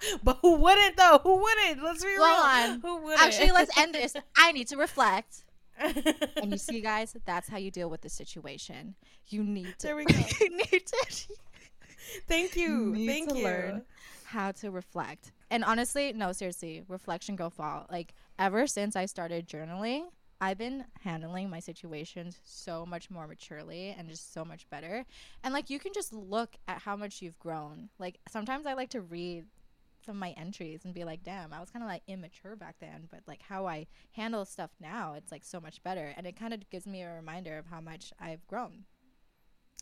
[0.23, 1.21] but who wouldn't though?
[1.23, 1.83] Who wouldn't?
[1.83, 2.23] Let's be real.
[2.23, 2.81] On.
[2.81, 3.23] Who wouldn't?
[3.23, 4.15] Actually, let's end this.
[4.37, 5.45] I need to reflect.
[5.79, 8.95] and you see, guys, that's how you deal with the situation.
[9.29, 9.87] You need to.
[9.87, 10.19] There we go.
[10.41, 11.07] you need to.
[12.27, 12.95] Thank you.
[12.95, 13.45] you Thank you.
[13.45, 13.83] Learn
[14.25, 15.33] how to reflect.
[15.51, 17.87] And honestly, no, seriously, reflection go fall.
[17.91, 20.07] Like ever since I started journaling,
[20.41, 25.05] I've been handling my situations so much more maturely and just so much better.
[25.43, 27.89] And like you can just look at how much you've grown.
[27.99, 29.47] Like sometimes I like to read
[30.09, 32.77] some of my entries and be like, damn, I was kind of like immature back
[32.81, 36.15] then, but like how I handle stuff now, it's like so much better.
[36.17, 38.85] And it kind of gives me a reminder of how much I've grown.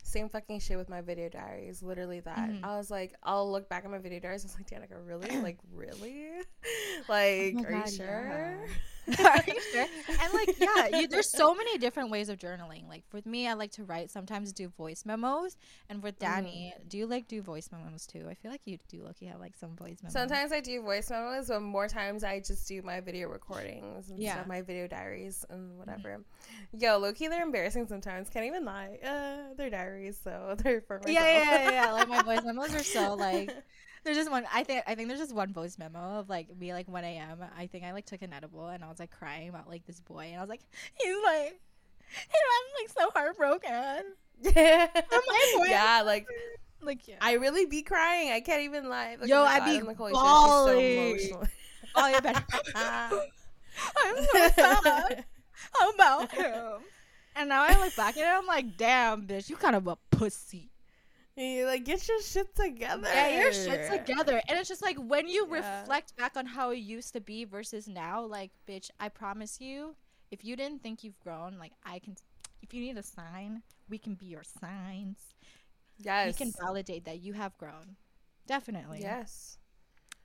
[0.02, 1.82] Same fucking shit with my video diaries.
[1.82, 2.50] Literally that.
[2.50, 2.64] Mm-hmm.
[2.64, 4.44] I was like, I'll look back at my video diaries.
[4.44, 5.40] I was like, Danica, really?
[5.42, 6.28] like, really?
[7.08, 8.26] like, oh are God, you sure?
[8.28, 8.66] Yeah.
[9.24, 9.86] Are you sure?
[10.20, 12.88] And like, yeah, you, there's so many different ways of journaling.
[12.88, 14.10] Like with me, I like to write.
[14.10, 15.56] Sometimes do voice memos.
[15.88, 16.88] And with Danny, mm.
[16.88, 18.26] do you like do voice memos too?
[18.28, 19.04] I feel like you do.
[19.04, 20.12] Look, you have like some voice memos.
[20.12, 24.18] Sometimes I do voice memos, but more times I just do my video recordings and
[24.18, 24.34] yeah.
[24.34, 26.18] stuff, my video diaries and whatever.
[26.72, 26.78] Mm-hmm.
[26.80, 28.28] Yo, low key, they're embarrassing sometimes.
[28.28, 28.98] Can't even lie.
[29.04, 29.85] Uh, they're diaries,
[30.22, 31.14] so they're for myself.
[31.14, 31.92] Yeah, yeah, yeah, yeah.
[31.92, 33.50] Like my voice memos are so like.
[34.04, 34.44] there's just one.
[34.52, 37.38] I think I think there's just one voice memo of like me like 1 a.m.
[37.58, 40.00] I think I like took an edible and I was like crying about like this
[40.00, 40.62] boy and I was like
[40.94, 41.60] he's like
[42.10, 44.14] you know, I'm like so heartbroken.
[44.54, 44.88] Yeah.
[45.66, 46.26] yeah, like
[46.82, 47.14] like yeah.
[47.22, 48.30] I really be crying.
[48.30, 49.16] I can't even lie.
[49.18, 50.12] Like, Yo, oh I be like, bawling.
[50.14, 50.76] Oh, so
[53.96, 55.24] I'm so sad
[55.94, 56.82] about him.
[57.36, 59.96] And now I look back at it, I'm like, damn, bitch, you kind of a
[60.10, 60.70] pussy.
[61.36, 63.08] You like get your shit together.
[63.12, 64.40] Yeah, your shit together.
[64.48, 65.80] And it's just like when you yeah.
[65.80, 69.94] reflect back on how it used to be versus now, like, bitch, I promise you,
[70.30, 72.16] if you didn't think you've grown, like I can
[72.62, 75.18] if you need a sign, we can be your signs.
[75.98, 76.26] Yes.
[76.26, 77.96] We can validate that you have grown.
[78.46, 79.00] Definitely.
[79.00, 79.58] Yes.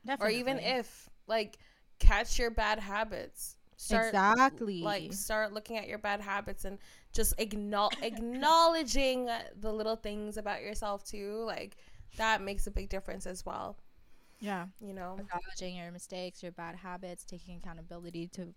[0.06, 0.36] Definitely.
[0.36, 1.58] Or even if like
[2.00, 3.58] catch your bad habits.
[3.82, 4.82] Start, exactly.
[4.84, 6.78] Like start looking at your bad habits and
[7.13, 9.28] just acknowledge acknowledging
[9.60, 11.44] the little things about yourself too.
[11.48, 11.78] Like
[12.17, 13.78] that makes a big difference as well.
[14.39, 14.67] Yeah.
[14.80, 18.54] You know, acknowledging your mistakes, your bad habits, taking accountability to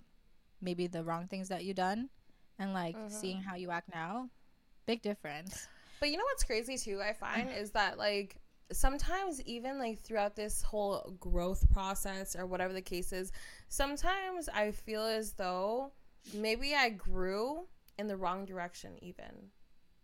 [0.60, 2.10] maybe the wrong things that you done
[2.58, 3.08] and like mm-hmm.
[3.08, 4.28] seeing how you act now.
[4.84, 5.68] Big difference.
[6.00, 8.36] But you know what's crazy too, I find is that like
[8.72, 13.32] sometimes even like throughout this whole growth process or whatever the case is,
[13.68, 15.92] sometimes I feel as though
[16.32, 17.66] maybe I grew
[17.98, 19.50] in the wrong direction even.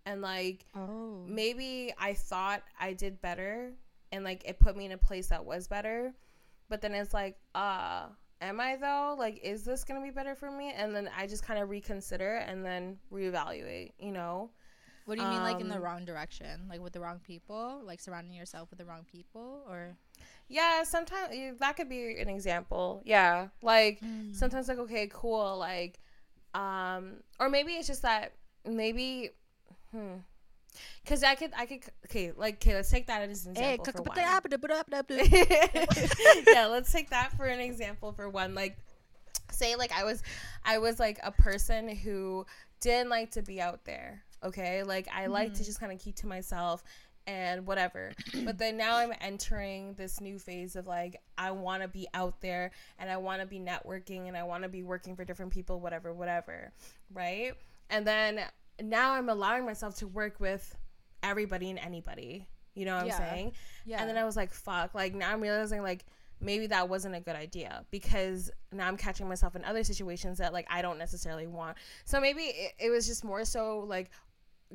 [0.06, 1.24] And like oh.
[1.26, 3.72] maybe I thought I did better
[4.12, 6.14] and like it put me in a place that was better.
[6.68, 8.06] But then it's like, uh,
[8.40, 9.16] am I though?
[9.18, 10.72] Like, is this gonna be better for me?
[10.74, 14.50] And then I just kind of reconsider and then reevaluate, you know?
[15.10, 17.82] What do you mean, like in the Um, wrong direction, like with the wrong people,
[17.84, 19.96] like surrounding yourself with the wrong people, or
[20.48, 23.02] Yeah, sometimes that could be an example.
[23.04, 24.32] Yeah, like Mm.
[24.32, 26.00] sometimes like okay, cool, like
[26.54, 28.32] um or maybe it's just that
[28.66, 29.30] maybe
[29.92, 30.16] hmm
[31.06, 33.86] cuz I could I could okay, like okay, let's take that as an Hey, example
[33.86, 34.36] for one.
[36.50, 38.54] yeah, let's take that for an example for one.
[38.54, 38.76] Like,
[39.52, 40.22] say like I was,
[40.64, 42.46] I was like a person who
[42.80, 44.22] didn't like to be out there.
[44.42, 45.64] Okay, like I like to mm-hmm.
[45.64, 46.82] just kind of keep to myself
[47.26, 48.12] and whatever.
[48.44, 52.40] but then now I'm entering this new phase of like I want to be out
[52.40, 55.52] there and I want to be networking and I want to be working for different
[55.52, 56.72] people, whatever, whatever,
[57.12, 57.52] right?
[57.90, 58.40] And then
[58.82, 60.74] now I'm allowing myself to work with
[61.22, 62.46] everybody and anybody.
[62.74, 63.16] You know what Yeah.
[63.16, 63.52] I'm saying?
[63.84, 64.94] yeah, And then I was like, fuck.
[64.94, 66.04] Like now I'm realizing like
[66.40, 70.52] maybe that wasn't a good idea because now I'm catching myself in other situations that
[70.52, 71.76] like I don't necessarily want.
[72.04, 74.10] So maybe it, it was just more so like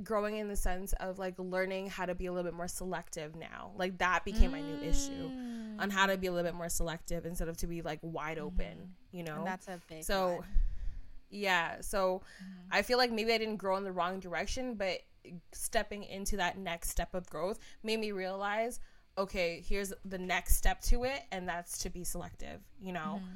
[0.03, 3.35] growing in the sense of like learning how to be a little bit more selective
[3.35, 3.71] now.
[3.77, 5.81] Like that became my new issue Mm.
[5.81, 8.37] on how to be a little bit more selective instead of to be like wide
[8.39, 9.37] open, you know?
[9.37, 10.45] and that's a big So, one.
[11.29, 11.81] yeah.
[11.81, 12.21] So
[12.71, 14.99] I feel like maybe I didn't grow in the wrong direction, but
[15.53, 18.79] stepping into that next step of growth made me realize
[19.17, 23.21] okay, here's the next step to it, and that's to be selective, you know?
[23.21, 23.35] Mm-hmm.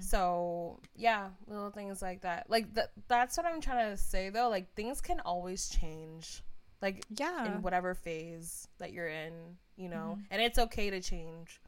[0.00, 2.50] So, yeah, little things like that.
[2.50, 4.48] Like, th- that's what I'm trying to say, though.
[4.48, 6.42] Like, things can always change,
[6.82, 9.32] like, yeah, in whatever phase that you're in,
[9.76, 10.16] you know?
[10.16, 10.32] Mm-hmm.
[10.32, 11.60] And it's okay to change,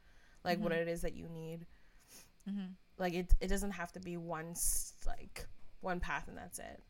[0.43, 1.65] like, what it is that you need
[2.49, 2.73] Mhm.
[2.97, 4.53] like it, it doesn't have to be one
[5.07, 5.47] like
[5.81, 6.83] one path and that's it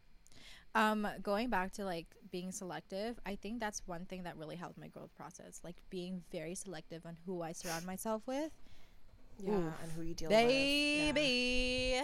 [0.75, 4.77] Um, going back to like being selective, I think that's one thing that really helped
[4.79, 5.61] my growth process.
[5.63, 8.51] Like being very selective on who I surround myself with.
[9.37, 9.73] yeah Oof.
[9.93, 11.11] Who you deal with yeah.
[11.13, 12.01] Baby,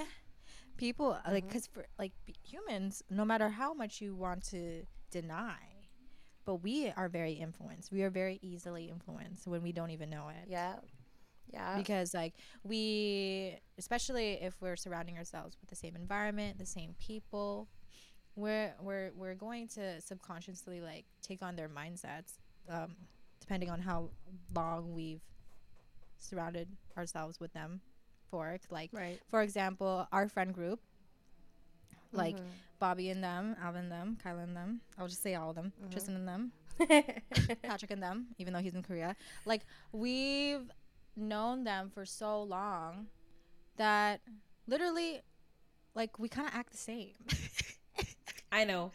[0.77, 1.47] people like Mhm.
[1.47, 5.57] because for like humans, no matter how much you want to deny,
[6.45, 7.91] but we are very influenced.
[7.91, 10.47] We are very easily influenced when we don't even know it.
[10.47, 10.75] yeah
[11.51, 16.93] yeah because like we especially if we're surrounding ourselves with the same environment the same
[16.99, 17.67] people
[18.35, 22.33] we're we're we're going to subconsciously like take on their mindsets
[22.69, 22.95] um
[23.39, 24.11] depending on how
[24.53, 25.23] long we've
[26.19, 27.81] surrounded ourselves with them
[28.29, 30.79] for like right for example our friend group
[32.11, 32.43] like Mhm.
[32.79, 35.71] bobby and them alvin and them kyla and them i'll just say all of them
[35.83, 35.91] Mhm.
[35.91, 36.51] tristan and them
[37.61, 39.13] Patrick and them, even though he's in Korea.
[39.45, 40.71] Like we've
[41.17, 43.07] known them for so long
[43.75, 44.21] that
[44.65, 45.19] literally,
[45.93, 47.15] like we kind of act the same.
[48.53, 48.91] i know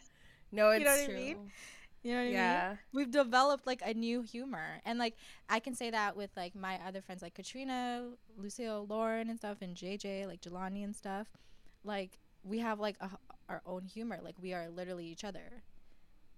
[0.51, 1.37] no it's You know what I true mean?
[2.05, 2.63] You know what I mean?
[2.63, 5.15] yeah We've developed like a new humor, and like
[5.49, 9.59] I can say that with like my other friends, like Katrina, Lucille, Lauren, and stuff,
[9.61, 11.27] and JJ, like Jelani and stuff.
[11.83, 13.11] Like we have like a,
[13.49, 14.19] our own humor.
[14.23, 15.63] Like we are literally each other.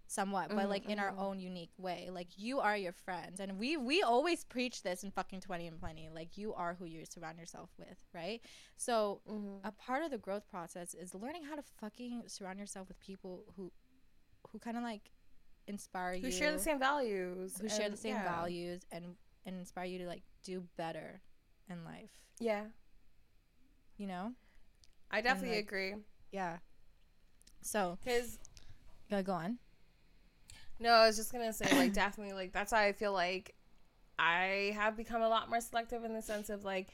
[0.08, 1.20] somewhat, but Mhm, like in our mhm.
[1.20, 2.10] own unique way.
[2.12, 5.80] Like you are your friends, and we we always preach this in fucking twenty and
[5.80, 6.10] plenty.
[6.14, 8.42] Like you are who you surround yourself with, right?
[8.78, 9.62] So Mhm.
[9.64, 13.46] a part of the growth process is learning how to fucking surround yourself with people
[13.56, 13.72] who
[14.52, 15.12] who kind of like
[15.68, 18.24] inspire you who share the same values who share the same yeah.
[18.24, 21.22] values and and inspire you to like do better
[21.70, 22.12] in life.
[22.40, 22.66] Yeah.
[23.98, 24.34] You know?
[25.10, 25.96] I definitely like- agree.
[26.32, 26.58] yeah.
[27.62, 28.40] So because
[29.10, 29.58] gotta go on?
[30.80, 33.56] No, I was just gonna say like definitely like that's why I feel like
[34.20, 36.90] I have become a lot more selective in the sense of like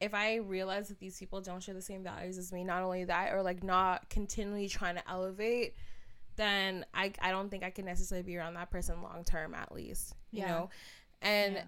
[0.00, 3.04] if I realize that these people don't share the same values as me, not only
[3.04, 5.76] that, or like not continually trying to elevate,
[6.36, 9.72] then I I don't think I can necessarily be around that person long term at
[9.72, 10.14] least.
[10.30, 10.48] You Yeah.
[10.48, 10.70] know?
[11.20, 11.64] And Yeah.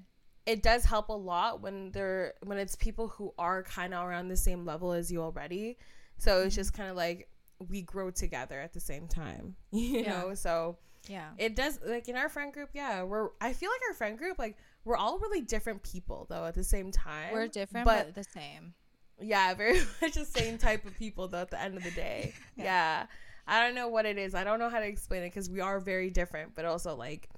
[0.46, 4.29] it does help a lot when they're when it's people who are kind of around
[4.29, 5.79] the same level as you already.
[6.18, 6.61] So it's mm-hmm.
[6.61, 7.29] just kind of like
[7.68, 10.11] we grow together at the same time, you Yeah.
[10.20, 10.35] know.
[10.35, 13.94] So yeah it does like in our friend group yeah we're i feel like our
[13.94, 17.85] friend group like we're all really different people though at the same time we're different
[17.85, 18.72] but- but, the same
[19.20, 22.33] yeah very much the same type of people though at the end of the day
[22.57, 22.64] Yeah.
[22.64, 23.07] yeah.
[23.46, 24.35] I don't know what it is.
[24.35, 27.28] I don't know how to explain it because we are very different but also like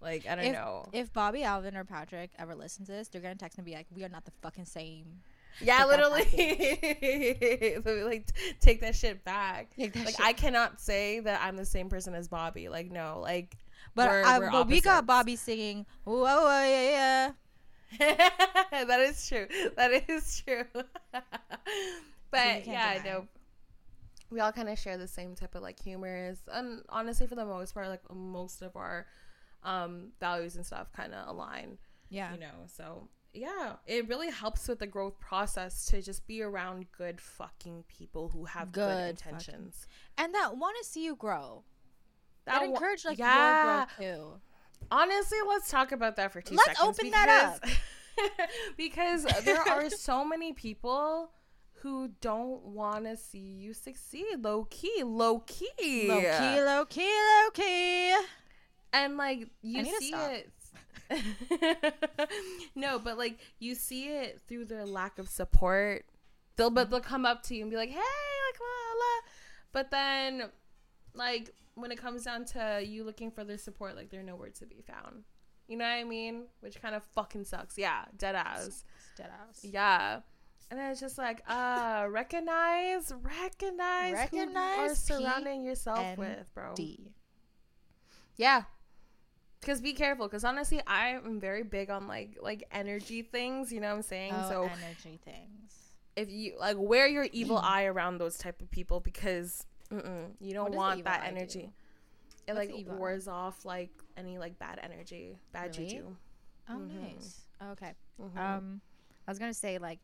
[0.00, 0.86] like i don't know.
[0.92, 3.86] if bobby alvin or patrick ever listen to this they're gonna text and be like
[3.94, 5.06] we are not the fucking same.
[5.60, 6.24] Yeah take literally.
[8.08, 8.28] like
[8.60, 9.70] take that shit back.
[9.76, 12.68] That like shit- i cannot say that i'm the same person as bobby.
[12.68, 13.56] Like no like
[13.94, 17.30] but, we're- I, we're but we got bobby singing whoa, whoa, yeah yeah.
[18.70, 19.46] That is true.
[19.76, 20.64] That is true.
[21.12, 21.22] but
[22.32, 23.26] can't yeah, no.
[24.30, 27.44] We all kind of share the same type of like humor, and honestly, for the
[27.46, 29.06] most part, like most of our
[29.62, 31.78] um, values and stuff kind of align.
[32.10, 36.42] yeah You know, so yeah, it really helps with the growth process to just be
[36.42, 39.86] around good fucking people who have good, Good fucking- intentions.
[40.16, 41.64] and that want to see you grow
[42.46, 43.78] That wa- encourage like yeah.
[43.78, 44.40] your growth too.
[44.90, 46.98] Honestly, let's talk about that for 2 Let's seconds.
[46.98, 47.28] open that
[47.62, 47.70] up.
[48.76, 51.30] because there are so many people
[51.82, 54.38] who don't want to see you succeed.
[54.42, 57.10] Low key, low key, Low key, low key,
[57.44, 58.16] low key.
[58.92, 60.50] and like you see it.
[62.74, 66.04] no, but like you see it through their lack of support.
[66.56, 69.20] They'll but they'll come up to you and be like, "Hey, like la la,"
[69.72, 70.50] but then
[71.14, 74.66] like when it comes down to you looking for their support, like they're nowhere to
[74.66, 75.22] be found.
[75.68, 76.44] You know what I mean?
[76.60, 77.76] Which kind of fucking sucks.
[77.78, 78.84] Yeah, dead ass.
[79.16, 79.60] Dead ass.
[79.62, 80.20] Yeah.
[80.70, 86.54] And then it's just like, uh, recognize, recognize, who you are surrounding yourself N with,
[86.54, 86.74] bro.
[86.74, 87.12] D.
[88.36, 88.64] Yeah.
[89.60, 90.26] Because be careful.
[90.26, 93.72] Because honestly, I am very big on like like energy things.
[93.72, 94.34] You know what I'm saying?
[94.36, 95.72] Oh, so energy things.
[96.16, 100.64] if you like wear your evil eye around those type of people because you don't
[100.64, 101.36] What does the want that eye do?
[101.36, 101.72] energy.
[102.46, 105.88] It What's like wars off like any like bad energy, bad Really?
[105.90, 106.16] juju.
[106.68, 107.00] Oh, Mhm.
[107.14, 107.40] nice.
[107.72, 107.94] Okay.
[108.20, 108.36] Mhm.
[108.38, 108.80] Um,
[109.26, 109.98] I was gonna say like,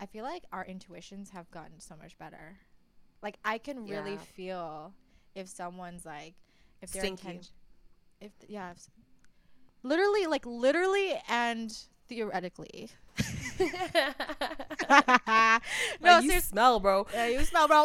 [0.00, 2.58] I feel like our intuitions have gotten so much better.
[3.22, 4.18] Like I can really Yeah.
[4.18, 4.94] feel
[5.34, 6.34] if someone's like,
[6.82, 7.50] if they're inten-
[8.20, 8.88] if yeah, if,
[9.82, 11.76] literally like literally and
[12.08, 12.90] theoretically.
[14.88, 15.58] no,
[16.00, 16.40] Like, you seriously.
[16.40, 17.06] smell, bro.
[17.12, 17.84] Yeah, you smell, bro.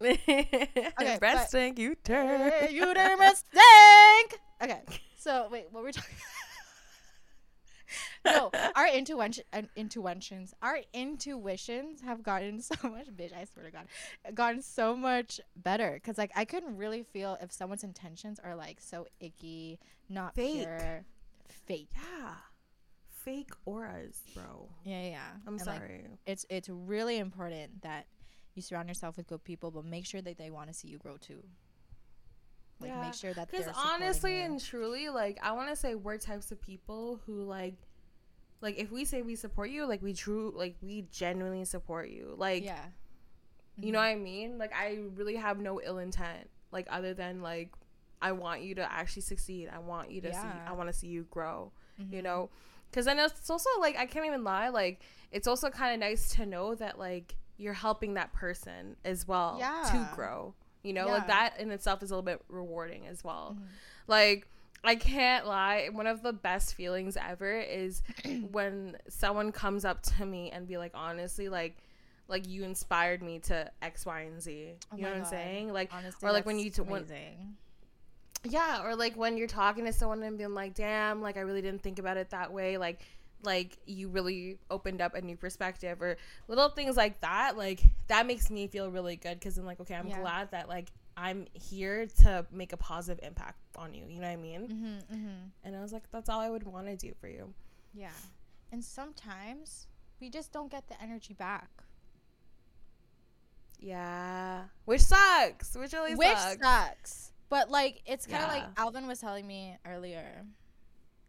[0.02, 2.50] okay, breast stink, you turn.
[2.70, 4.40] You damn it stink.
[4.62, 4.82] Okay,
[5.18, 6.16] so wait, what were we talking?
[8.24, 13.06] No, our intuition, uh, intuitions, our intuitions have gotten so much.
[13.08, 13.86] Bitch, I swear to God,
[14.34, 16.00] gotten so much better.
[16.04, 19.78] Cause like I couldn't really feel if someone's intentions are like so icky,
[20.08, 20.66] not Fake.
[20.66, 21.04] pure,
[21.48, 21.88] fake.
[21.94, 22.34] Yeah,
[23.08, 24.68] fake auras, bro.
[24.84, 25.20] Yeah, yeah.
[25.46, 26.06] I'm And, like, sorry.
[26.26, 28.06] it's it's really important that
[28.54, 30.98] you surround yourself with good people, but make sure that they want to see you
[30.98, 31.42] grow too.
[32.80, 34.42] Like Yeah, make sure that Because they're honestly you.
[34.44, 37.74] and truly, like I want to say we're types of people who like,
[38.60, 42.34] like if we say we support you, like we true, like we genuinely support you.
[42.36, 42.84] Like yeah,
[43.76, 44.58] you know what I mean?
[44.58, 47.70] Like I really have no ill intent, like other than like
[48.20, 49.68] I want you to actually succeed.
[49.72, 50.48] I want you to see.
[50.66, 51.70] I want to see you grow.
[51.98, 52.22] You Mhm.
[52.24, 52.50] know,
[52.90, 54.68] because then it's also like I can't even lie.
[54.70, 59.26] Like it's also kind of nice to know that like you're helping that person as
[59.28, 59.58] well
[59.92, 60.54] to grow.
[60.82, 63.56] You know, like that in itself is a little bit rewarding as well.
[63.58, 63.66] Mhm.
[64.06, 64.48] Like
[64.84, 68.02] I can't lie, one of the best feelings ever is
[68.52, 71.76] when someone comes up to me and be like, honestly, like
[72.28, 74.72] like you inspired me to X, Y, and Z.
[74.92, 75.72] Oh you know my what I'm saying?
[75.72, 77.06] Like Honestly, or like when you t- when-
[78.44, 81.62] yeah, or like when you're talking to someone and being like, "Damn, like I really
[81.62, 83.00] didn't think about it that way." Like
[83.44, 86.16] like you really opened up a new perspective or
[86.48, 87.56] little things like that.
[87.56, 90.20] Like that makes me feel really good cuz I'm like, "Okay, I'm Yeah.
[90.20, 90.88] glad that like
[91.18, 94.62] I'm here to make a positive impact on you." You know what I mean?
[94.62, 95.38] Mm-hmm, mm-hmm.
[95.64, 97.52] And I was like, "That's all I would want to do for you."
[97.92, 98.18] Yeah,
[98.72, 99.88] and sometimes
[100.20, 101.70] we just don't get the energy back,
[103.78, 104.64] Yeah.
[104.84, 105.76] Which sucks.
[105.76, 106.56] Which really which sucks.
[106.56, 107.32] Which sucks.
[107.48, 110.44] But like, it's kind of like Alvin was telling me earlier,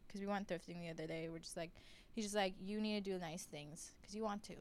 [0.07, 1.29] because we went thrifting the other day.
[1.31, 1.71] We're just like,
[2.11, 4.55] he's just like, you need to do nice things because you want to.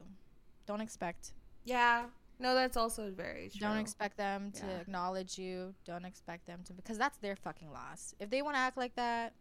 [0.65, 1.33] Don't expect.
[1.65, 2.05] Yeah.
[2.39, 3.59] No, that's also very true.
[3.59, 4.79] Don't expect them to Yeah.
[4.79, 5.75] acknowledge you.
[5.83, 8.15] Don't expect them to because that's their fucking loss.
[8.19, 9.33] If they want to act like that,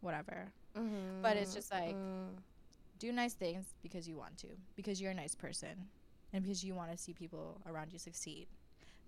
[0.00, 0.52] whatever.
[0.74, 2.36] But it's just like- Mm.
[2.98, 5.90] do nice things because you want to, because you're a nice person,
[6.32, 8.48] and because you want to see people around you succeed.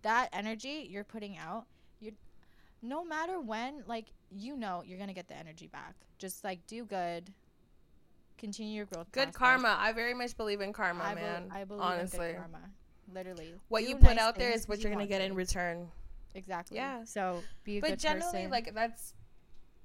[0.02, 1.66] That energy you're putting out,
[2.00, 2.14] you're
[2.82, 5.94] no matter when, like you know, you're gonna get the energy back.
[6.18, 7.32] Just like do good,
[8.38, 9.10] continue your growth.
[9.12, 9.36] good process.
[9.36, 9.76] karma.
[9.78, 11.48] I very much believe in karma, I, man.
[11.50, 12.26] I believe honestly.
[12.28, 12.70] in good karma.
[13.12, 15.24] Literally, what Do you put nice out there is what you're you gonna get to.
[15.24, 15.88] in return.
[16.34, 16.76] Exactly.
[16.76, 17.04] Yeah.
[17.04, 18.50] So be a But good generally, person.
[18.50, 19.14] like that's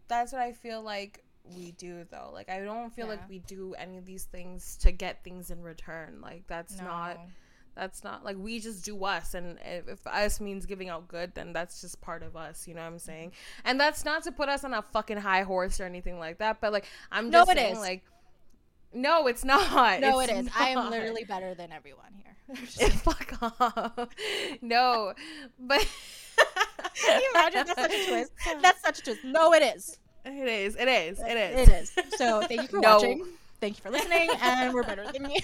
[0.07, 2.31] that's what I feel like we do though.
[2.33, 3.13] Like I don't feel Yeah.
[3.13, 6.21] like we do any of these things to get things in return.
[6.21, 7.19] Like that's not
[7.75, 11.33] that's not like we just do us and if, if us means giving out good
[11.33, 12.99] then that's just part of us you know what i'm mm-hmm.
[12.99, 13.31] saying
[13.63, 16.59] and that's not to put us on a fucking high horse or anything like that
[16.59, 18.03] but like i'm No, just it saying like
[18.93, 20.49] no it's not No, It's it is.
[20.57, 22.35] I am literally better than everyone here.
[22.89, 24.09] fuck off
[24.61, 25.13] no
[25.59, 25.87] but
[26.95, 28.31] Can you imagine that's such a twist?
[28.61, 29.19] That's such a twist.
[29.23, 29.97] No, it is.
[30.25, 31.91] it is it is it is It is.
[32.17, 32.95] So thank you for No.
[32.95, 33.25] watching.
[33.61, 35.39] Thank you for listening, and we're better than you.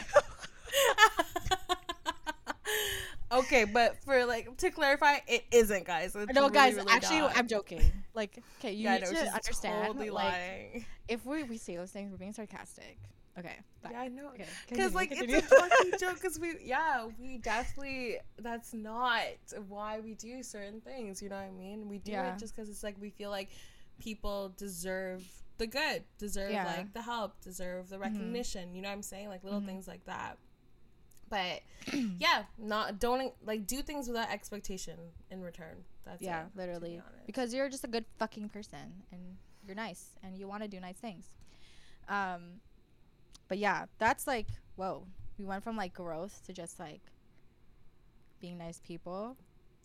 [3.31, 7.19] okay but for like to clarify it isn't guys It's no, really, guys, really actually,
[7.19, 7.37] not.
[7.37, 7.81] I'm joking.
[8.13, 9.87] Like, okay, you yeah, need no, to understand.
[9.87, 10.85] totally like, lying.
[11.07, 12.97] if we we say those things, we're being sarcastic.
[13.37, 13.57] Okay.
[13.83, 13.89] bye.
[13.91, 14.29] Yeah, I know.
[14.33, 15.35] Because continue, like continue.
[15.37, 16.13] it's a fucking joke.
[16.15, 18.17] Because we, yeah, we definitely.
[18.39, 19.23] That's not
[19.67, 21.21] why we do certain things.
[21.21, 21.89] You know what I mean?
[21.89, 22.33] We do Yeah.
[22.33, 23.49] it just because it's like we feel like
[23.99, 25.23] people deserve
[25.57, 26.65] the good, deserve Yeah.
[26.65, 28.73] like the help, deserve the recognition.
[28.73, 29.27] You know what I'm saying?
[29.29, 29.65] Like little Mhm.
[29.65, 30.37] things like that.
[31.29, 31.61] But
[32.19, 34.97] yeah, not don't like do things without expectation
[35.31, 35.83] in return.
[36.05, 37.01] That's yeah, it, to be literally.
[37.25, 39.21] Because you're just a good fucking person and
[39.65, 41.25] you're nice and you want to do nice things.
[42.07, 42.61] Um
[43.47, 45.05] but yeah, that's like whoa.
[45.37, 47.01] We went from like growth to just like
[48.39, 49.37] being nice people.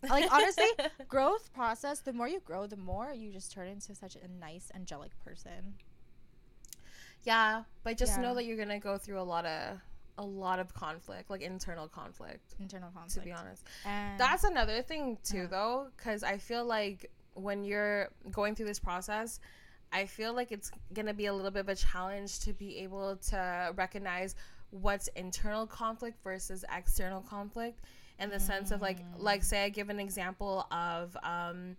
[0.09, 0.65] Like honestly,
[1.07, 4.71] growth process, the more you grow, the more you just turn into such a nice
[4.73, 5.75] angelic person.
[7.23, 8.21] yeah, but just Yeah.
[8.23, 9.79] know that you're gonna go through a lot of
[10.17, 12.55] a lot of conflict, like internal conflict.
[12.59, 13.13] Internal conflict.
[13.13, 13.65] To be honest.
[13.85, 15.45] And That's another thing too, Yeah.
[15.47, 19.39] though, because I feel like when you're going through this process,
[19.91, 23.17] I feel like it's gonna be a little bit of a challenge to be able
[23.29, 24.35] to recognize
[24.69, 27.81] what's internal conflict versus external conflict,
[28.19, 31.75] in the sense of like, like say I give an example of, um,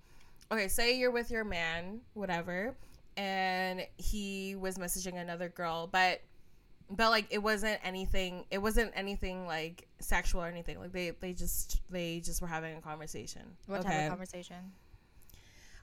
[0.50, 2.76] okay, say you're with your man, whatever,
[3.16, 6.20] and he was messaging another girl, but
[6.90, 10.78] but like it wasn't anything it wasn't anything like sexual or anything.
[10.78, 13.42] Like they they just they just were having a conversation.
[13.66, 14.72] What type of conversation?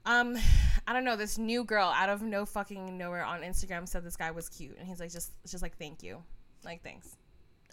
[0.06, 0.38] Um
[0.88, 4.16] i don't know this new girl out of no fucking nowhere on instagram said this
[4.16, 6.24] guy was cute and he's like just just like thank you.
[6.64, 7.16] Like thanks.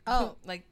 [0.06, 0.62] Oh, like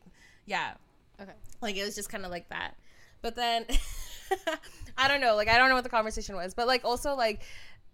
[0.46, 0.74] yeah.
[1.20, 1.32] Okay.
[1.60, 2.74] like it was just kind of like that.
[3.22, 3.66] But then
[4.98, 7.42] i don't know like i don't know what the conversation was but like also like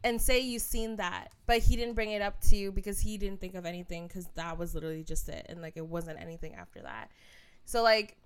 [0.04, 3.18] and say you've seen that but he didn't bring it up to you because he
[3.18, 6.54] didn't think of anything because that was literally just it and like it wasn't anything
[6.54, 7.11] after that.
[7.64, 8.16] So like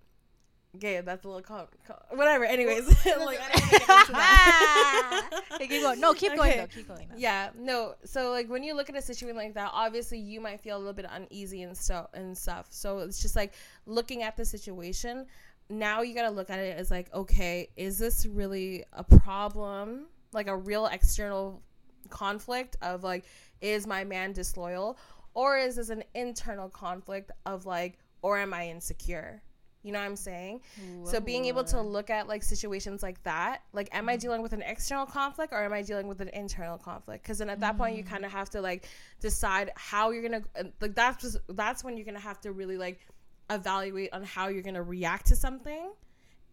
[0.76, 4.12] okay that's a little com- com- whatever anyways like i don't want to get into
[4.12, 6.00] that Okay, keep going.
[6.00, 6.60] No, keep going Okay.
[6.60, 6.66] though.
[6.66, 7.08] Keep going.
[7.10, 7.16] Though.
[7.16, 7.94] yeah, no.
[8.04, 10.78] So like when you look at a situation like that, obviously you might feel a
[10.80, 12.66] little bit uneasy and stuff and stuff.
[12.70, 13.54] So it's just like
[13.86, 15.26] looking at the situation.
[15.70, 20.06] Now you got to look at it as like, okay, is this really a problem?
[20.32, 21.62] Like a real external
[22.10, 23.24] conflict of like,
[23.60, 24.98] is my man disloyal,
[25.34, 29.40] or is this an internal conflict of like, or am I insecure?
[29.84, 30.62] You know what I'm saying?
[31.04, 34.54] So being able to look at like situations like that, like am I dealing with
[34.54, 37.22] an external conflict or am I dealing with an internal conflict?
[37.22, 38.88] Because then at that point you kind of have to like
[39.20, 42.78] decide how you're gonna uh, like that's just, that's when you're gonna have to really
[42.78, 43.06] like
[43.50, 45.92] evaluate on how you're gonna react to something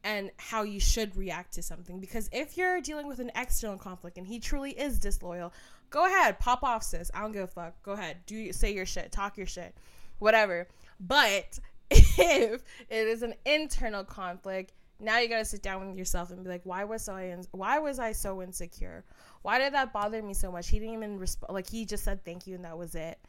[0.04, 2.02] and how you should react to something.
[2.02, 5.54] Because if you're dealing with an external conflict and he truly is disloyal,
[5.90, 7.10] go ahead, pop off, sis.
[7.14, 7.82] I don't give a fuck.
[7.84, 9.74] Go ahead, do say your shit, talk your shit,
[10.20, 10.68] whatever.
[11.00, 11.60] But
[11.92, 16.50] if it is an internal conflict, now you gotta sit down with yourself and be
[16.50, 19.04] like, why was I in- why was I so insecure?
[19.42, 20.70] Why did that bother me so much?
[20.70, 21.54] He didn't even respond.
[21.54, 23.20] Like he just said thank you and that was it.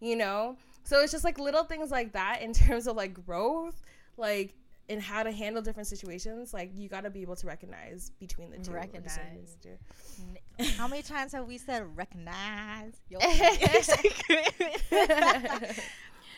[0.00, 0.56] You know.
[0.84, 3.80] So it's just like little things like that in terms of like growth,
[4.16, 4.54] like
[4.88, 6.54] in how to handle different situations.
[6.54, 8.72] Like you gotta be able to recognize between the two.
[8.72, 9.24] or discern
[9.60, 10.76] between Recognize.
[10.76, 12.94] How many times have we said recognize?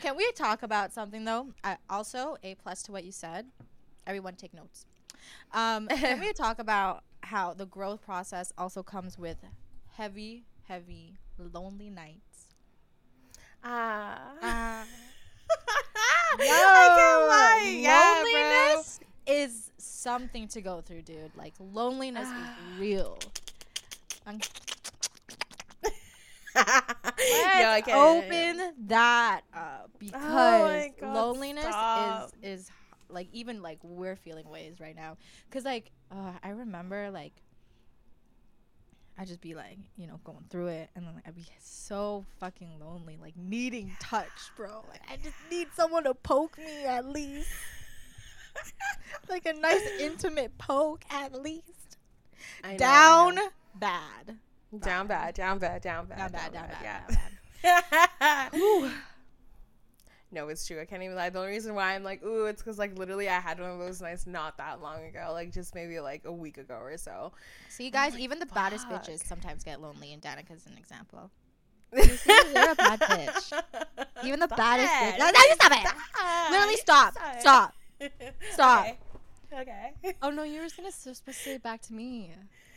[0.00, 1.48] Can we talk about something though?
[1.64, 3.46] Uh, also, a plus to what you said.
[4.06, 4.86] Everyone, take notes.
[5.52, 9.38] Um, can we talk about how the growth process also comes with
[9.96, 12.46] heavy, heavy, lonely nights?
[13.64, 14.84] Ah.
[16.30, 17.78] Uh, I can't lie.
[17.80, 18.32] Yeah, bro.
[18.32, 21.32] loneliness is something to go through, dude.
[21.34, 23.18] Like loneliness is real.
[27.56, 32.30] Yeah, get open that up because my God, loneliness stop.
[32.42, 32.70] is is
[33.08, 35.16] like even like we're feeling ways right now.
[35.50, 37.32] Cause like uh, I remember like
[39.18, 42.24] I just be like you know going through it and then like, I'd be so
[42.38, 44.84] fucking lonely, like needing touch, bro.
[44.88, 47.50] Like I just need someone to poke me at least,
[49.28, 51.96] like a nice intimate poke at least.
[52.62, 53.48] I know, I Down know.
[53.74, 54.36] bad,
[54.76, 56.76] down bad, down bad, down bad, down bad, down bad,
[57.62, 57.80] yeah.
[58.20, 58.92] down bad.
[60.30, 60.78] No, it's true.
[60.78, 61.30] I can't even lie.
[61.30, 63.78] The only reason why I'm like, ooh, it's because like literally I had one of
[63.78, 67.32] those nights not that long ago, like just maybe like a week ago or so.
[67.70, 71.30] See, you guys, like, even the baddest bitches sometimes get lonely, and Danica's an example.
[71.94, 73.62] you're a bad bitch.
[74.22, 75.14] Even the Stop baddest it.
[75.14, 75.18] bitch.
[75.18, 75.88] No, no, you stop it.
[75.88, 76.50] Stop.
[76.50, 77.14] Literally, stop.
[77.40, 77.74] Stop.
[78.52, 78.86] Stop.
[79.50, 79.92] Okay.
[80.04, 80.14] Okay.
[80.20, 82.34] Oh no, you were gonna supposed to say it back to me.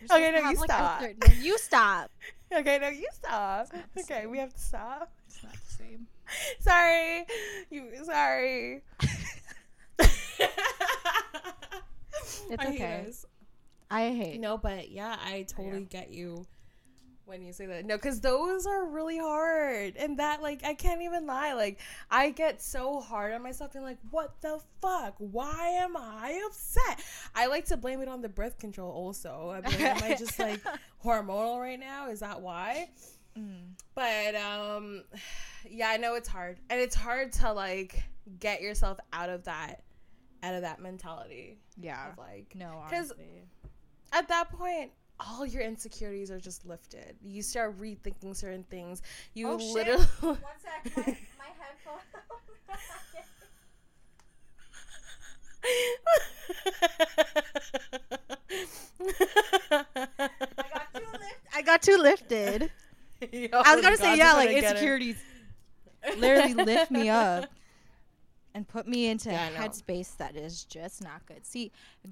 [0.09, 0.99] You're Okay, no, have, you like, stop.
[1.01, 2.11] third- No, you stop.
[2.53, 3.67] Okay, no, you stop.
[3.73, 5.09] not the Okay, we have to stop.
[5.27, 6.07] It's not the same.
[6.59, 7.25] Sorry.
[7.69, 8.81] You sorry.
[12.49, 13.05] It's I hate okay.
[13.07, 13.25] us.
[13.89, 14.39] I hate.
[14.41, 16.45] No, but yeah, I totally get you
[17.31, 17.85] when you say that.
[17.85, 19.95] No, because those are really hard.
[19.95, 21.53] And that, like, I can't even lie.
[21.53, 21.79] Like,
[22.11, 25.15] I get so hard on myself and, like, what the fuck?
[25.17, 27.03] Why am I upset?
[27.33, 29.49] I like to blame it on the birth control also.
[29.55, 30.61] I mean, am I just, like,
[31.03, 32.09] hormonal right now?
[32.09, 32.89] Is that why?
[33.39, 33.71] Mm.
[33.95, 35.05] But, um,
[35.67, 36.59] yeah, I know it's hard.
[36.69, 38.03] And it's hard to, like,
[38.39, 39.83] get yourself out of that
[40.43, 41.59] out of that mentality.
[41.79, 42.09] Yeah.
[42.09, 43.13] Of like no, because
[44.11, 44.91] at that point,
[45.29, 47.15] all your insecurities are just lifted.
[47.23, 49.01] You start rethinking certain things.
[49.33, 50.03] You oh, literally.
[50.21, 51.03] One sec, my, my
[51.59, 51.99] headphone.
[61.53, 62.71] I got too lifted.
[63.31, 65.17] Yo, I was gonna say yeah, like insecurities
[66.17, 67.45] literally lift me up
[68.53, 71.45] and put me into yeah, a headspace that is just not good.
[71.45, 71.71] See,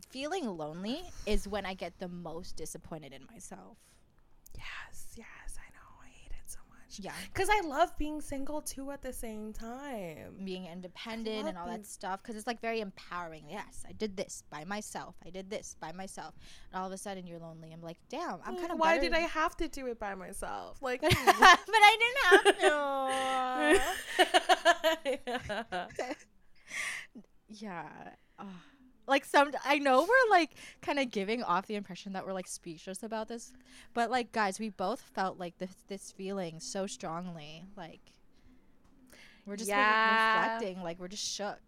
[0.10, 3.78] feeling lonely is when I get the most disappointed in myself.
[4.56, 5.90] Yes, yes, I know.
[6.04, 6.89] I hate it so much.
[7.02, 7.14] Yeah.
[7.34, 10.36] Because I love being single too at the same time.
[10.44, 11.78] Being independent and all being...
[11.78, 12.22] that stuff.
[12.22, 13.46] Because it's like very empowering.
[13.50, 15.16] Yes, I did this by myself.
[15.26, 16.36] I did this by myself.
[16.72, 17.72] And all of a sudden you're lonely.
[17.72, 20.82] I'm like, damn, I'm kind of Why did I have to do it by myself?
[20.82, 22.00] Like, but I hmm.
[22.02, 22.58] didn't have
[26.06, 26.16] to.
[27.48, 27.88] yeah.
[28.38, 28.46] Oh.
[29.10, 30.52] Like some, I know we're like
[30.82, 33.52] kind of giving off the impression that we're like speechless about this,
[33.94, 37.66] but like guys, we both felt like this this feeling so strongly.
[37.76, 38.02] Like
[39.46, 40.54] we're just yeah.
[40.54, 41.60] reflecting, like we're just shook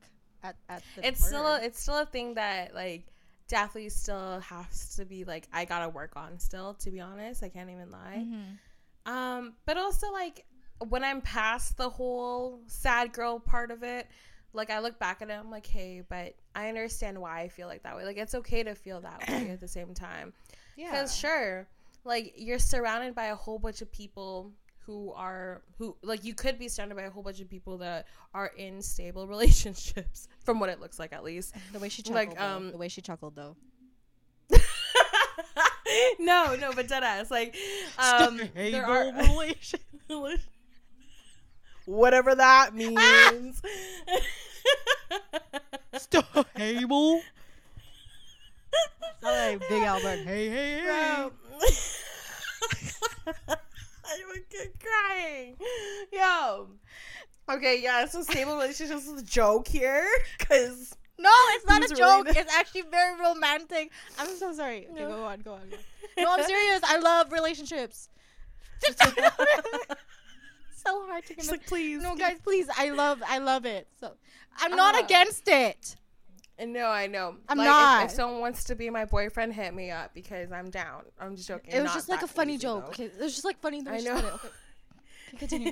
[0.44, 1.08] at at the.
[1.08, 1.28] It's word.
[1.28, 3.08] still a, it's still a thing that like
[3.48, 6.76] definitely still has to be like I gotta work on still.
[6.76, 8.24] To be honest, I can't even lie.
[8.26, 9.12] Mm-hmm.
[9.12, 10.46] Um, but also like
[10.89, 14.08] when I'm past the whole sad girl part of it
[14.54, 17.68] like I look back at it, I'm like, hey, but I understand why I feel
[17.68, 18.06] like that way.
[18.06, 20.34] Like it's okay to feel that way at the same time.
[20.76, 20.91] Yeah.
[20.91, 21.68] Because sure,
[22.04, 24.52] like you're surrounded by a whole bunch of people
[24.86, 28.08] who are who like you could be surrounded by a whole bunch of people that
[28.34, 31.56] are in stable relationships, from what it looks like at least.
[31.72, 33.56] The way she chuckled, like um, the way she chuckled though.
[36.20, 37.32] no, no, but dead ass.
[37.32, 37.56] Like,
[37.97, 39.84] um, there are relations
[41.86, 42.75] whatever that ah!
[42.75, 43.61] means.
[45.97, 47.21] Stable.
[49.23, 50.19] Hey, Big Albert.
[50.19, 51.29] Hey, hey, hey.
[53.27, 55.55] I would get crying.
[56.11, 56.69] Yo.
[57.49, 60.07] Okay, yeah, so stable relationships is a joke here.
[60.39, 60.95] Because.
[61.19, 62.25] No, it's not a joke.
[62.25, 63.91] Really it's actually very romantic.
[64.17, 64.88] I'm so sorry.
[64.91, 65.09] Okay, no.
[65.09, 65.69] go on, go on.
[65.69, 65.82] Go on.
[66.17, 66.82] No, I'm serious.
[66.84, 68.09] I love relationships
[70.82, 71.51] so hard to convince.
[71.51, 72.01] like, please.
[72.01, 72.67] No, guys, please.
[72.77, 73.88] I love, I love it.
[73.99, 74.13] So
[74.57, 75.95] I'm not uh, against it.
[76.63, 77.38] No, I know.
[77.49, 78.03] I'm like, not.
[78.03, 81.03] If, if, someone wants to be my boyfriend, hit me up because I'm down.
[81.19, 81.73] I'm just joking.
[81.73, 82.89] It was just like a funny joke.
[82.89, 83.82] Okay, it was just like funny.
[83.88, 84.17] I know.
[84.17, 84.47] Okay.
[85.38, 85.71] Continue.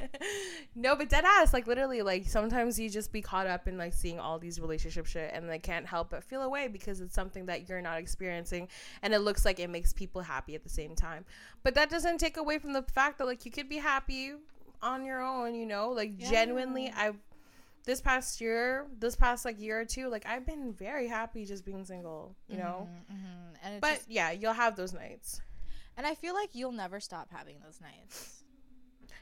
[0.74, 3.92] no, but dead ass, like literally, like sometimes you just be caught up in like
[3.92, 7.46] seeing all these relationship shit and they can't help but feel away because it's something
[7.46, 8.68] that you're not experiencing
[9.02, 11.24] and it looks like it makes people happy at the same time.
[11.62, 14.32] But that doesn't take away from the fact that like you could be happy
[14.82, 15.90] on your own, you know?
[15.90, 16.30] Like yeah.
[16.30, 17.12] genuinely I
[17.84, 21.64] this past year, this past like year or two, like I've been very happy just
[21.64, 22.88] being single, you know.
[23.10, 23.78] Mm-hmm, mm-hmm.
[23.80, 25.40] but just, yeah, you'll have those nights,
[25.96, 28.44] and I feel like you'll never stop having those nights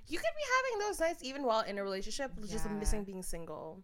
[0.08, 2.46] you could be having those nights even while in a relationship, yeah.
[2.50, 3.82] just missing being single.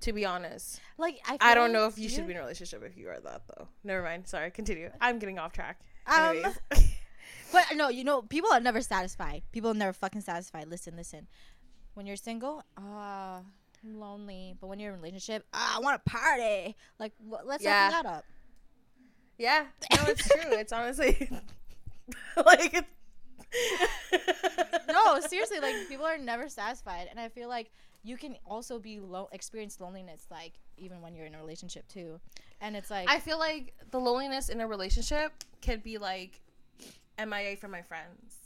[0.00, 2.42] To be honest, like I, I don't like know if you should be in a
[2.42, 3.66] relationship if you are that though.
[3.82, 4.26] Never mind.
[4.26, 4.50] Sorry.
[4.50, 4.90] Continue.
[5.00, 5.80] I'm getting off track.
[6.06, 6.42] Um,
[7.52, 9.42] but no, you know, people are never satisfied.
[9.52, 10.68] People are never fucking satisfied.
[10.68, 11.26] Listen, listen.
[11.94, 13.40] When you're single, ah, uh,
[13.84, 14.54] lonely.
[14.60, 16.76] But when you're in a relationship, ah, I want to party.
[16.98, 17.12] Like,
[17.44, 17.88] let's yeah.
[17.88, 18.24] open that up.
[19.38, 20.52] Yeah, no, it's true.
[20.52, 21.28] it's honestly
[22.46, 22.88] like it's
[24.88, 27.70] no, seriously, like people are never satisfied, and I feel like
[28.02, 32.20] you can also be low experience loneliness like even when you're in a relationship too,
[32.60, 35.32] and it's like I feel like the loneliness in a relationship
[35.62, 36.40] could be like
[37.18, 38.36] MIA for my friends.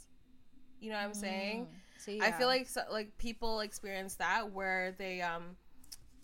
[0.81, 1.67] You know what I'm saying?
[1.67, 2.25] Mm, so, yeah.
[2.25, 5.57] I feel like so, like people experience that where they um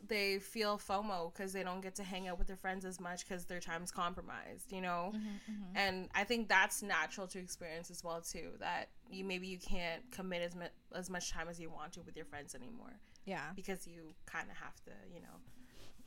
[0.08, 3.26] they feel FOMO because they don't get to hang out with their friends as much
[3.26, 5.12] because their time's compromised, you know?
[5.14, 5.76] Mm-hmm, mm-hmm.
[5.76, 8.50] And I think that's natural to experience as well too.
[8.60, 12.00] That you maybe you can't commit as much as much time as you want to
[12.02, 12.94] with your friends anymore.
[13.24, 13.50] Yeah.
[13.54, 15.36] Because you kind of have to, you know,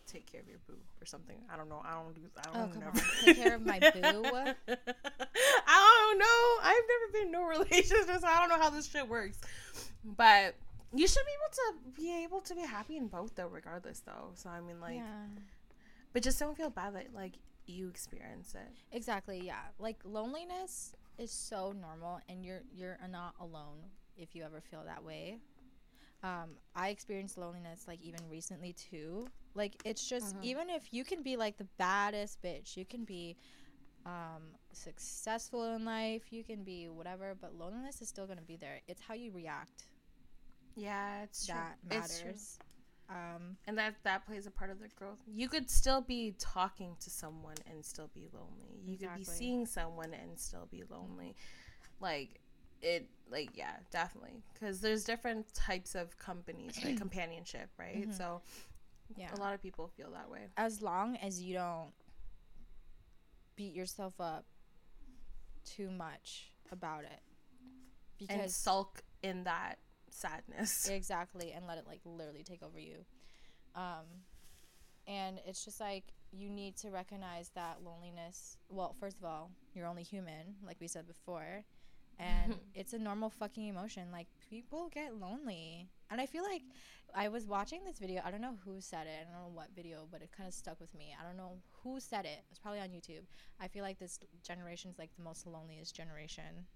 [0.09, 1.37] take care of your boo or something.
[1.51, 1.81] I don't know.
[1.85, 2.21] I don't do.
[2.37, 2.91] I don't oh, know.
[3.23, 3.87] Take care of my boo.
[5.67, 6.57] I don't know.
[6.63, 9.39] I've never been in no relationship, so I don't know how this shit works.
[10.03, 10.55] But
[10.93, 14.31] you should be able to be able to be happy in both though, regardless though.
[14.35, 15.25] So I mean, like, yeah.
[16.13, 17.33] but just don't feel bad that like
[17.65, 18.71] you experience it.
[18.91, 19.41] Exactly.
[19.45, 19.61] Yeah.
[19.77, 23.77] Like loneliness is so normal and you're you're not alone
[24.17, 25.37] if you ever feel that way.
[26.23, 29.27] Um, I experienced loneliness like even recently too.
[29.53, 30.43] Like it's just Mhm.
[30.43, 33.37] even if you can be like the baddest bitch, you can be
[34.05, 38.81] um successful in life, you can be whatever, but loneliness is still gonna be there.
[38.87, 39.85] It's how you react
[40.79, 41.97] Yeah, it's that true.
[41.97, 42.25] It's true.
[42.27, 42.59] matters.
[43.09, 45.17] Um and that that plays a part of the growth.
[45.27, 48.79] You could still be talking to someone and still be lonely.
[48.85, 51.35] You could be seeing someone and still be lonely.
[51.99, 52.39] Like
[52.81, 58.07] it like yeah, definitely cuz there's different types of companies, like companionship, right?
[58.07, 58.13] Mhm.
[58.15, 58.41] So
[59.17, 59.33] yeah.
[59.33, 60.47] a lot of people feel that way.
[60.55, 61.91] as long as you don't
[63.55, 64.45] beat yourself up
[65.65, 67.21] too much about it
[68.19, 69.79] And because sulk in that
[70.13, 70.87] sadness.
[70.91, 73.05] exactly and let it like literally take over you.
[73.75, 74.05] Um
[75.07, 79.87] and it's just like you need to recognize that loneliness well first of all you're
[79.87, 81.63] only human like we said before
[82.19, 85.89] and it's a normal fucking emotion like people get lonely.
[86.11, 86.63] And i feel like
[87.15, 89.69] i was watching this video i don't know who said it i don't know what
[89.75, 91.15] video but it kind of stuck with me.
[91.19, 91.53] I don't know
[91.83, 93.25] who said it it was probably on youtube.
[93.59, 96.67] I feel like this generation's like the most loneliest generation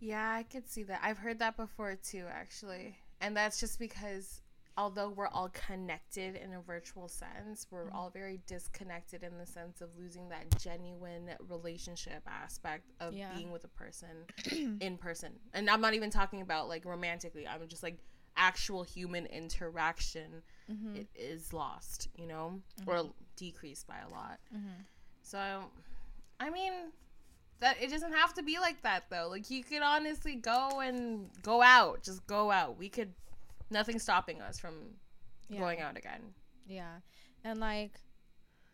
[0.00, 1.00] Yeah, I could see that.
[1.02, 2.96] I've heard that before too, actually.
[3.20, 4.42] And that's just because
[4.76, 7.94] although we're all connected in a virtual sense, we're Mhm.
[7.94, 13.34] all very disconnected in the sense of losing that genuine relationship aspect of Yeah.
[13.34, 14.24] being with a person
[14.80, 15.40] in person.
[15.52, 17.46] And I'm not even talking about like romantically.
[17.48, 17.98] I'm just like
[18.36, 20.94] actual human interaction mm-hmm.
[20.94, 24.38] it is lost, you know, or decreased by a lot.
[24.54, 24.82] Mm-hmm.
[25.22, 25.72] So,
[26.38, 26.92] I mean,
[27.60, 29.28] that it doesn't have to be like that though.
[29.28, 32.78] Like you could honestly go and go out, just go out.
[32.78, 33.12] We could,
[33.70, 34.74] nothing stopping us from
[35.48, 35.60] Yeah.
[35.60, 36.20] going out again.
[36.66, 36.96] Yeah.
[37.44, 38.00] And like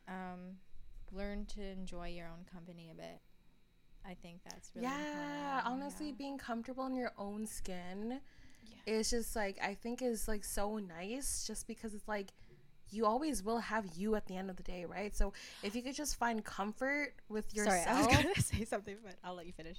[0.08, 0.58] um
[1.12, 3.20] learn to enjoy your own company a bit.
[4.06, 5.66] I think that's really yeah, important.
[5.66, 6.14] honestly, Yeah.
[6.18, 8.20] being comfortable in your own skin
[8.62, 8.76] Yeah.
[8.98, 12.32] is just like I think is like so nice, just because it's like
[12.94, 15.14] you always will have you at the end of the day, right?
[15.14, 15.32] So
[15.62, 17.84] if you could just find comfort with yourself.
[17.84, 19.78] Sorry, I was gonna say something, but I'll let you finish.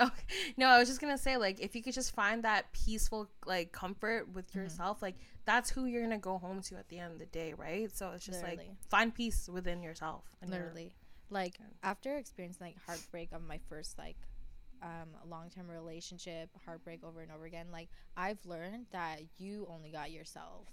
[0.00, 0.12] Okay.
[0.56, 3.70] No, I was just gonna say, like, if you could just find that peaceful, like,
[3.70, 4.56] comfort with Mhm.
[4.56, 5.14] yourself, like,
[5.44, 7.94] that's who you're gonna go home to at the end of the day, right?
[7.96, 10.24] So it's just like find peace within yourself.
[10.40, 10.94] and your- Literally.
[11.30, 14.16] Like after experiencing like heartbreak of my first like
[14.82, 19.90] um long term relationship, heartbreak over and over again, like I've learned that you only
[19.90, 20.68] got yourself.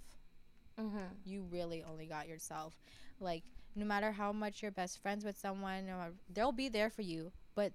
[0.82, 1.08] Mhm.
[1.24, 2.74] you really only got yourself.
[3.20, 5.88] Like no matter how much you're best friends with someone,
[6.28, 7.32] they'll be there for you.
[7.54, 7.72] But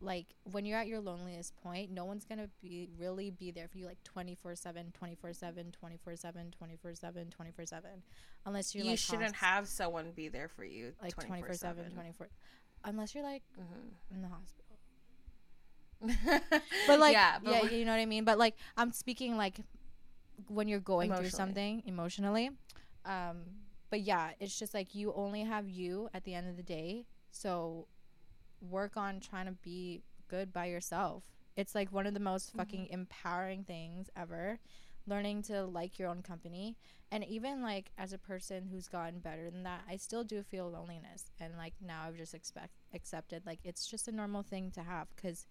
[0.00, 3.78] like when you're at your loneliest point, no one's gonna be really be there for
[3.78, 7.90] you like 24 7 24 7 24 7 24 7 24 7
[8.44, 12.28] unless you're you like shouldn't have someone be there for you like 24 7 24
[12.84, 13.90] unless you're like Mhm.
[14.14, 14.78] in the hospital
[16.86, 19.60] but like yeah, yeah, you know what i mean but like i'm speaking like
[20.48, 22.50] when you're going through something emotionally
[23.04, 23.42] um
[23.90, 27.04] but yeah it's just like you only have you at the end of the day
[27.30, 27.86] so
[28.60, 31.24] work on trying to be good by yourself.
[31.56, 32.56] It's like one of the most Mm-hmm.
[32.56, 34.58] fucking empowering things ever
[35.06, 36.76] learning to like your own company.
[37.10, 40.70] And even like as a person who's gotten better than that i still do feel
[40.70, 41.30] loneliness.
[41.40, 45.08] And like now i've just expect accepted like it's just a normal thing to have
[45.14, 45.46] because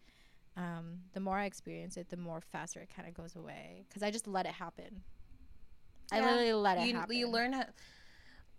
[0.58, 3.86] um, the more I experience it, the more faster it kind of goes away.
[3.88, 5.01] Because I just let it happen.
[6.12, 7.16] I literally let it you, happen.
[7.16, 7.66] you learn how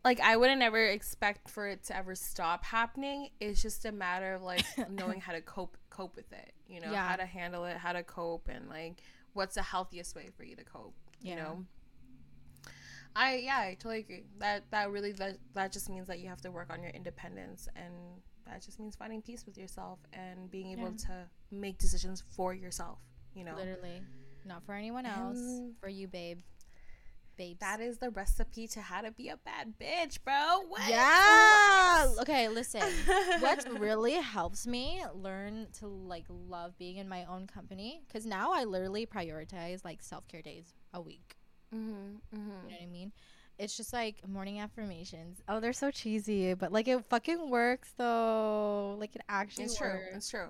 [0.05, 4.35] like i wouldn't ever expect for it to ever stop happening it's just a matter
[4.35, 7.09] of like knowing how to cope cope with it you know Yeah.
[7.09, 9.01] how to handle it how to cope and like
[9.35, 11.45] what's the healthiest way for you to cope you Yeah.
[11.45, 11.65] know
[13.17, 16.41] i yeah i totally agree that that really that, that just means that you have
[16.43, 17.95] to work on your independence and
[18.47, 20.97] that just means finding peace with yourself and being able Yeah.
[21.07, 22.99] to make decisions for yourself
[23.35, 24.03] you know Literally,
[24.45, 25.39] not for anyone else.
[25.39, 26.41] And- for you, babe.
[27.37, 27.59] Babes.
[27.59, 32.07] that is the recipe to how to be a bad bitch bro what yeah.
[32.11, 32.21] What?
[32.21, 32.83] Okay, listen.
[33.41, 38.53] what really helps me learn to like love being in my own company because now
[38.53, 41.35] I literally prioritize like self care days a week.
[41.75, 42.37] Mm-hmm, mm-hmm.
[42.37, 43.11] You know what I mean?
[43.59, 45.41] It's just like morning affirmations.
[45.49, 48.97] Oh, they're so cheesy, but like it fucking works though.
[48.99, 49.73] Like it actually works.
[49.73, 50.01] It's true.
[50.15, 50.49] It's true.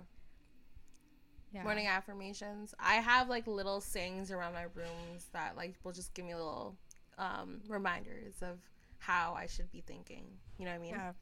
[1.52, 1.62] Yeah.
[1.62, 2.74] Morning affirmations.
[2.80, 6.76] I have like little sayings around my rooms that like will just give me little
[7.18, 8.59] um, reminders of
[8.98, 10.24] how I should be thinking.
[10.59, 10.94] You know what I mean?
[10.94, 11.12] Yeah.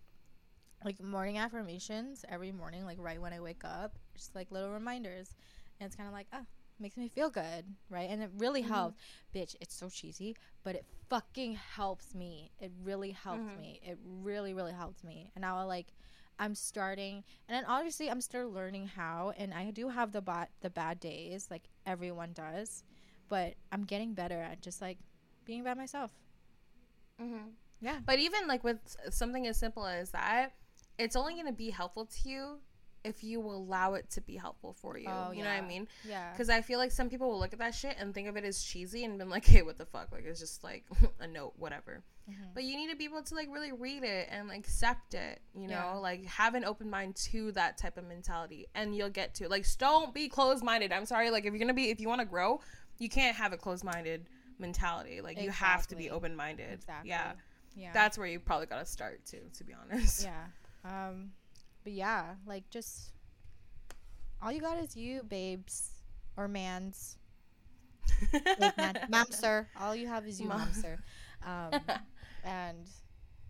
[0.84, 5.34] Like morning affirmations every morning, like right when I wake up, just like little reminders.
[5.80, 6.44] And it's kind of like, ah,
[6.78, 8.08] makes me feel good, right?
[8.10, 8.68] And it really Mhm.
[8.68, 8.96] helps.
[9.34, 12.52] Bitch, it's so cheesy, but it fucking helps me.
[12.60, 13.60] It really helps Mhm.
[13.60, 13.80] me.
[13.82, 15.30] It really, really helps me.
[15.34, 15.92] And now I like,
[16.38, 20.48] I'm starting, and then obviously I'm still learning how, and I do have the bot
[20.60, 22.82] the bad days, like everyone does,
[23.28, 24.98] but I'm getting better at just like
[25.44, 26.10] being by myself.
[27.20, 27.50] Mm-hmm.
[27.80, 28.00] Yeah.
[28.04, 30.54] But even like with something as simple as that,
[30.98, 32.58] it's only going to be helpful to you
[33.04, 35.08] if you allow it to be helpful for you.
[35.08, 35.62] Oh, you know what.
[35.62, 35.88] I mean?
[36.08, 36.30] Yeah.
[36.32, 38.44] Because I feel like some people will look at that shit and think of it
[38.44, 40.12] as cheesy and been like, hey, what the fuck?
[40.12, 40.84] Like, it's just like
[41.20, 42.02] a note, whatever.
[42.30, 42.54] Mhm.
[42.54, 45.40] But you need to be able to like really read it and like, accept it,
[45.54, 45.74] you know?
[45.74, 45.92] Yeah.
[45.94, 49.50] Like, have an open mind to that type of mentality and you'll get to it.
[49.50, 50.92] Like, don't be closed minded.
[50.92, 51.30] I'm sorry.
[51.30, 52.60] Like, if you're going to be, if you want to grow,
[52.98, 54.26] you can't have a closed minded
[54.58, 55.20] mentality.
[55.20, 56.72] Like, you have to be open minded.
[56.72, 57.08] Exactly.
[57.10, 57.32] Yeah.
[57.74, 57.90] Yeah.
[57.92, 60.24] That's where you probably got to start too, to be honest.
[60.24, 60.44] yeah.
[60.84, 61.32] Um,
[61.84, 63.12] but yeah, like just
[64.42, 65.90] all you got is you, babes
[66.36, 67.16] or mans,
[68.58, 69.68] Like, man, ma'am, sir.
[69.80, 70.72] All you have is you, ma'am, Mom.
[70.72, 70.98] sir.
[71.44, 71.80] Um,
[72.44, 72.88] and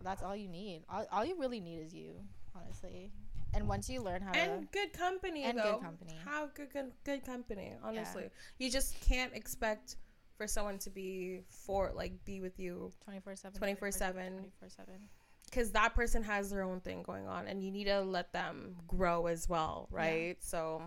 [0.02, 0.82] that's all you need.
[0.90, 2.14] All, all you really need is you,
[2.54, 3.10] honestly.
[3.54, 6.16] And once you learn how to, and good company And good company.
[6.24, 7.72] Have good, good good company.
[7.84, 9.96] Honestly, you just can't expect
[10.38, 14.98] for someone to be for like be with you twenty four seven, 24/7.
[15.52, 15.70] Twenty four seven.
[15.70, 18.74] because that person has their own thing going on, and you need to let them
[18.88, 19.98] grow as well, Yeah.
[19.98, 20.36] right?
[20.40, 20.82] So.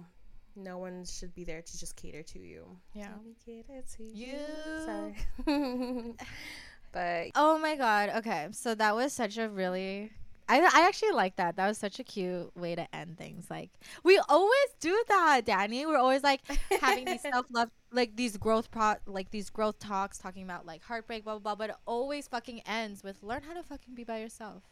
[0.58, 2.66] No one should be there to just cater to you.
[2.94, 3.10] Yeah.
[3.46, 4.28] Cater to you.
[4.28, 4.38] You.
[4.86, 5.16] Sorry.
[6.94, 8.10] but Oh my god.
[8.20, 10.14] Okay, so that was such a really.
[10.48, 11.56] I, I actually like that.
[11.56, 13.48] That was such a cute way to end things.
[13.50, 13.72] Like
[14.04, 15.86] we always do that, Danny.
[15.86, 16.42] We're always like
[16.82, 20.84] having these self love, like these growth pro, like these growth talks, talking about like
[20.84, 21.56] heartbreak, blah blah blah.
[21.56, 24.64] But it always fucking ends with learn how to fucking be by yourself.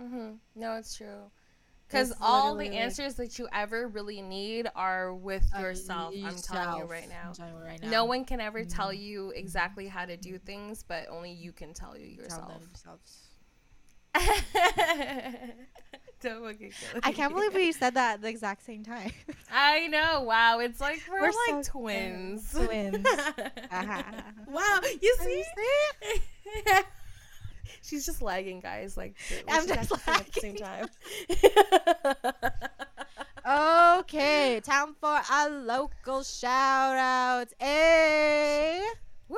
[0.00, 0.32] Mm-hmm.
[0.54, 1.30] No, it's true.
[1.86, 6.14] Because all the answers that you ever really need are with Uh, yourself.
[6.24, 7.32] I'm telling you right now.
[7.38, 7.90] You right now.
[7.90, 8.98] No one can ever tell Mhm.
[9.00, 12.62] you exactly how to do things, but only you can tell you Tell yourself.
[12.68, 13.23] yourselves.
[16.20, 19.12] Don't fucking kill I can't believe we said that at the exact same time.
[19.52, 20.22] I know.
[20.22, 22.50] Wow, it's like we're, We're like so twins.
[22.52, 23.06] twins.
[23.70, 24.02] Uh-huh.
[24.48, 25.44] wow, you see?
[27.82, 28.96] She's just lagging, guys.
[28.96, 29.16] Like
[29.48, 30.88] I'm just at the same time.
[33.46, 37.52] Okay, time for our local shout outs.
[37.58, 38.80] Hey.
[38.80, 38.94] Eh?
[39.28, 39.36] Woo!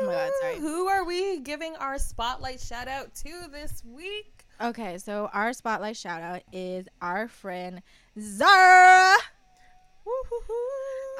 [0.00, 0.58] Oh my God, sorry.
[0.58, 4.46] Who are we giving our spotlight shout out to this week?
[4.60, 7.82] Okay, so our spotlight shout out is our friend
[8.18, 9.16] Zara.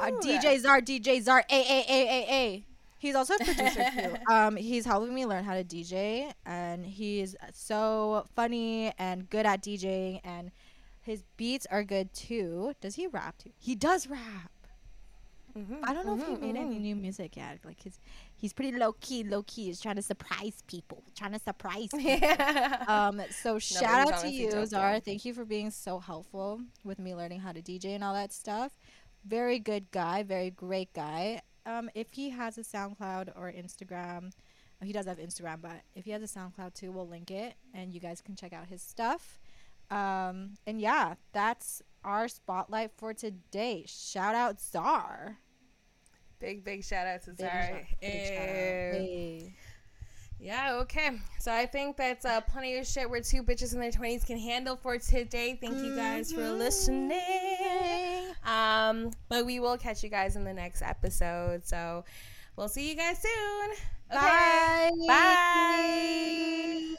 [0.01, 2.65] Uh, DJ Zar, DJ Zar, A A A A A.
[2.99, 4.17] He's also a producer too.
[4.31, 9.63] Um, he's helping me learn how to DJ, and he's so funny and good at
[9.63, 10.51] DJing, and
[11.01, 12.75] his beats are good too.
[12.81, 13.51] Does he rap too?
[13.59, 14.51] He does rap.
[15.57, 16.81] Mhm, I don't know if he made any mhm.
[16.83, 17.59] new music yet.
[17.65, 17.99] Like his,
[18.41, 19.23] he's pretty low key.
[19.23, 19.67] Low key.
[19.67, 21.05] He's trying to surprise people.
[21.15, 21.89] Trying to surprise.
[21.97, 22.01] People.
[22.01, 22.85] Yeah.
[22.89, 25.01] Um, so shout out to you, Zara.
[25.01, 28.33] Thank you for being so helpful with me learning how to DJ and all that
[28.33, 28.73] stuff.
[29.25, 31.43] Very good guy, very great guy.
[31.67, 34.33] Um, if he has a SoundCloud or Instagram,
[34.81, 37.55] oh, he does have Instagram, but if he has a SoundCloud too, we'll link it
[37.75, 39.39] and you guys can check out his stuff.
[39.91, 43.85] Um, and yeah, that's our spotlight for today.
[43.87, 45.39] Shout out Zar.
[46.41, 47.51] Big, big shout out to Zara.
[47.69, 48.95] shout- big shout out.
[48.95, 49.55] Hey.
[50.43, 51.19] Yeah, okay.
[51.39, 54.39] So I think that's uh, plenty of shit where two bitches in their 20s can
[54.39, 55.59] handle for today.
[55.61, 56.59] Thank you guys for Mhm.
[56.59, 58.35] listening.
[58.47, 61.67] Um, but we will catch you guys in the next episode.
[61.67, 62.05] So
[62.57, 63.71] we'll see you guys soon.
[64.11, 64.19] Okay.
[64.19, 64.91] Bye.
[65.07, 66.95] Bye.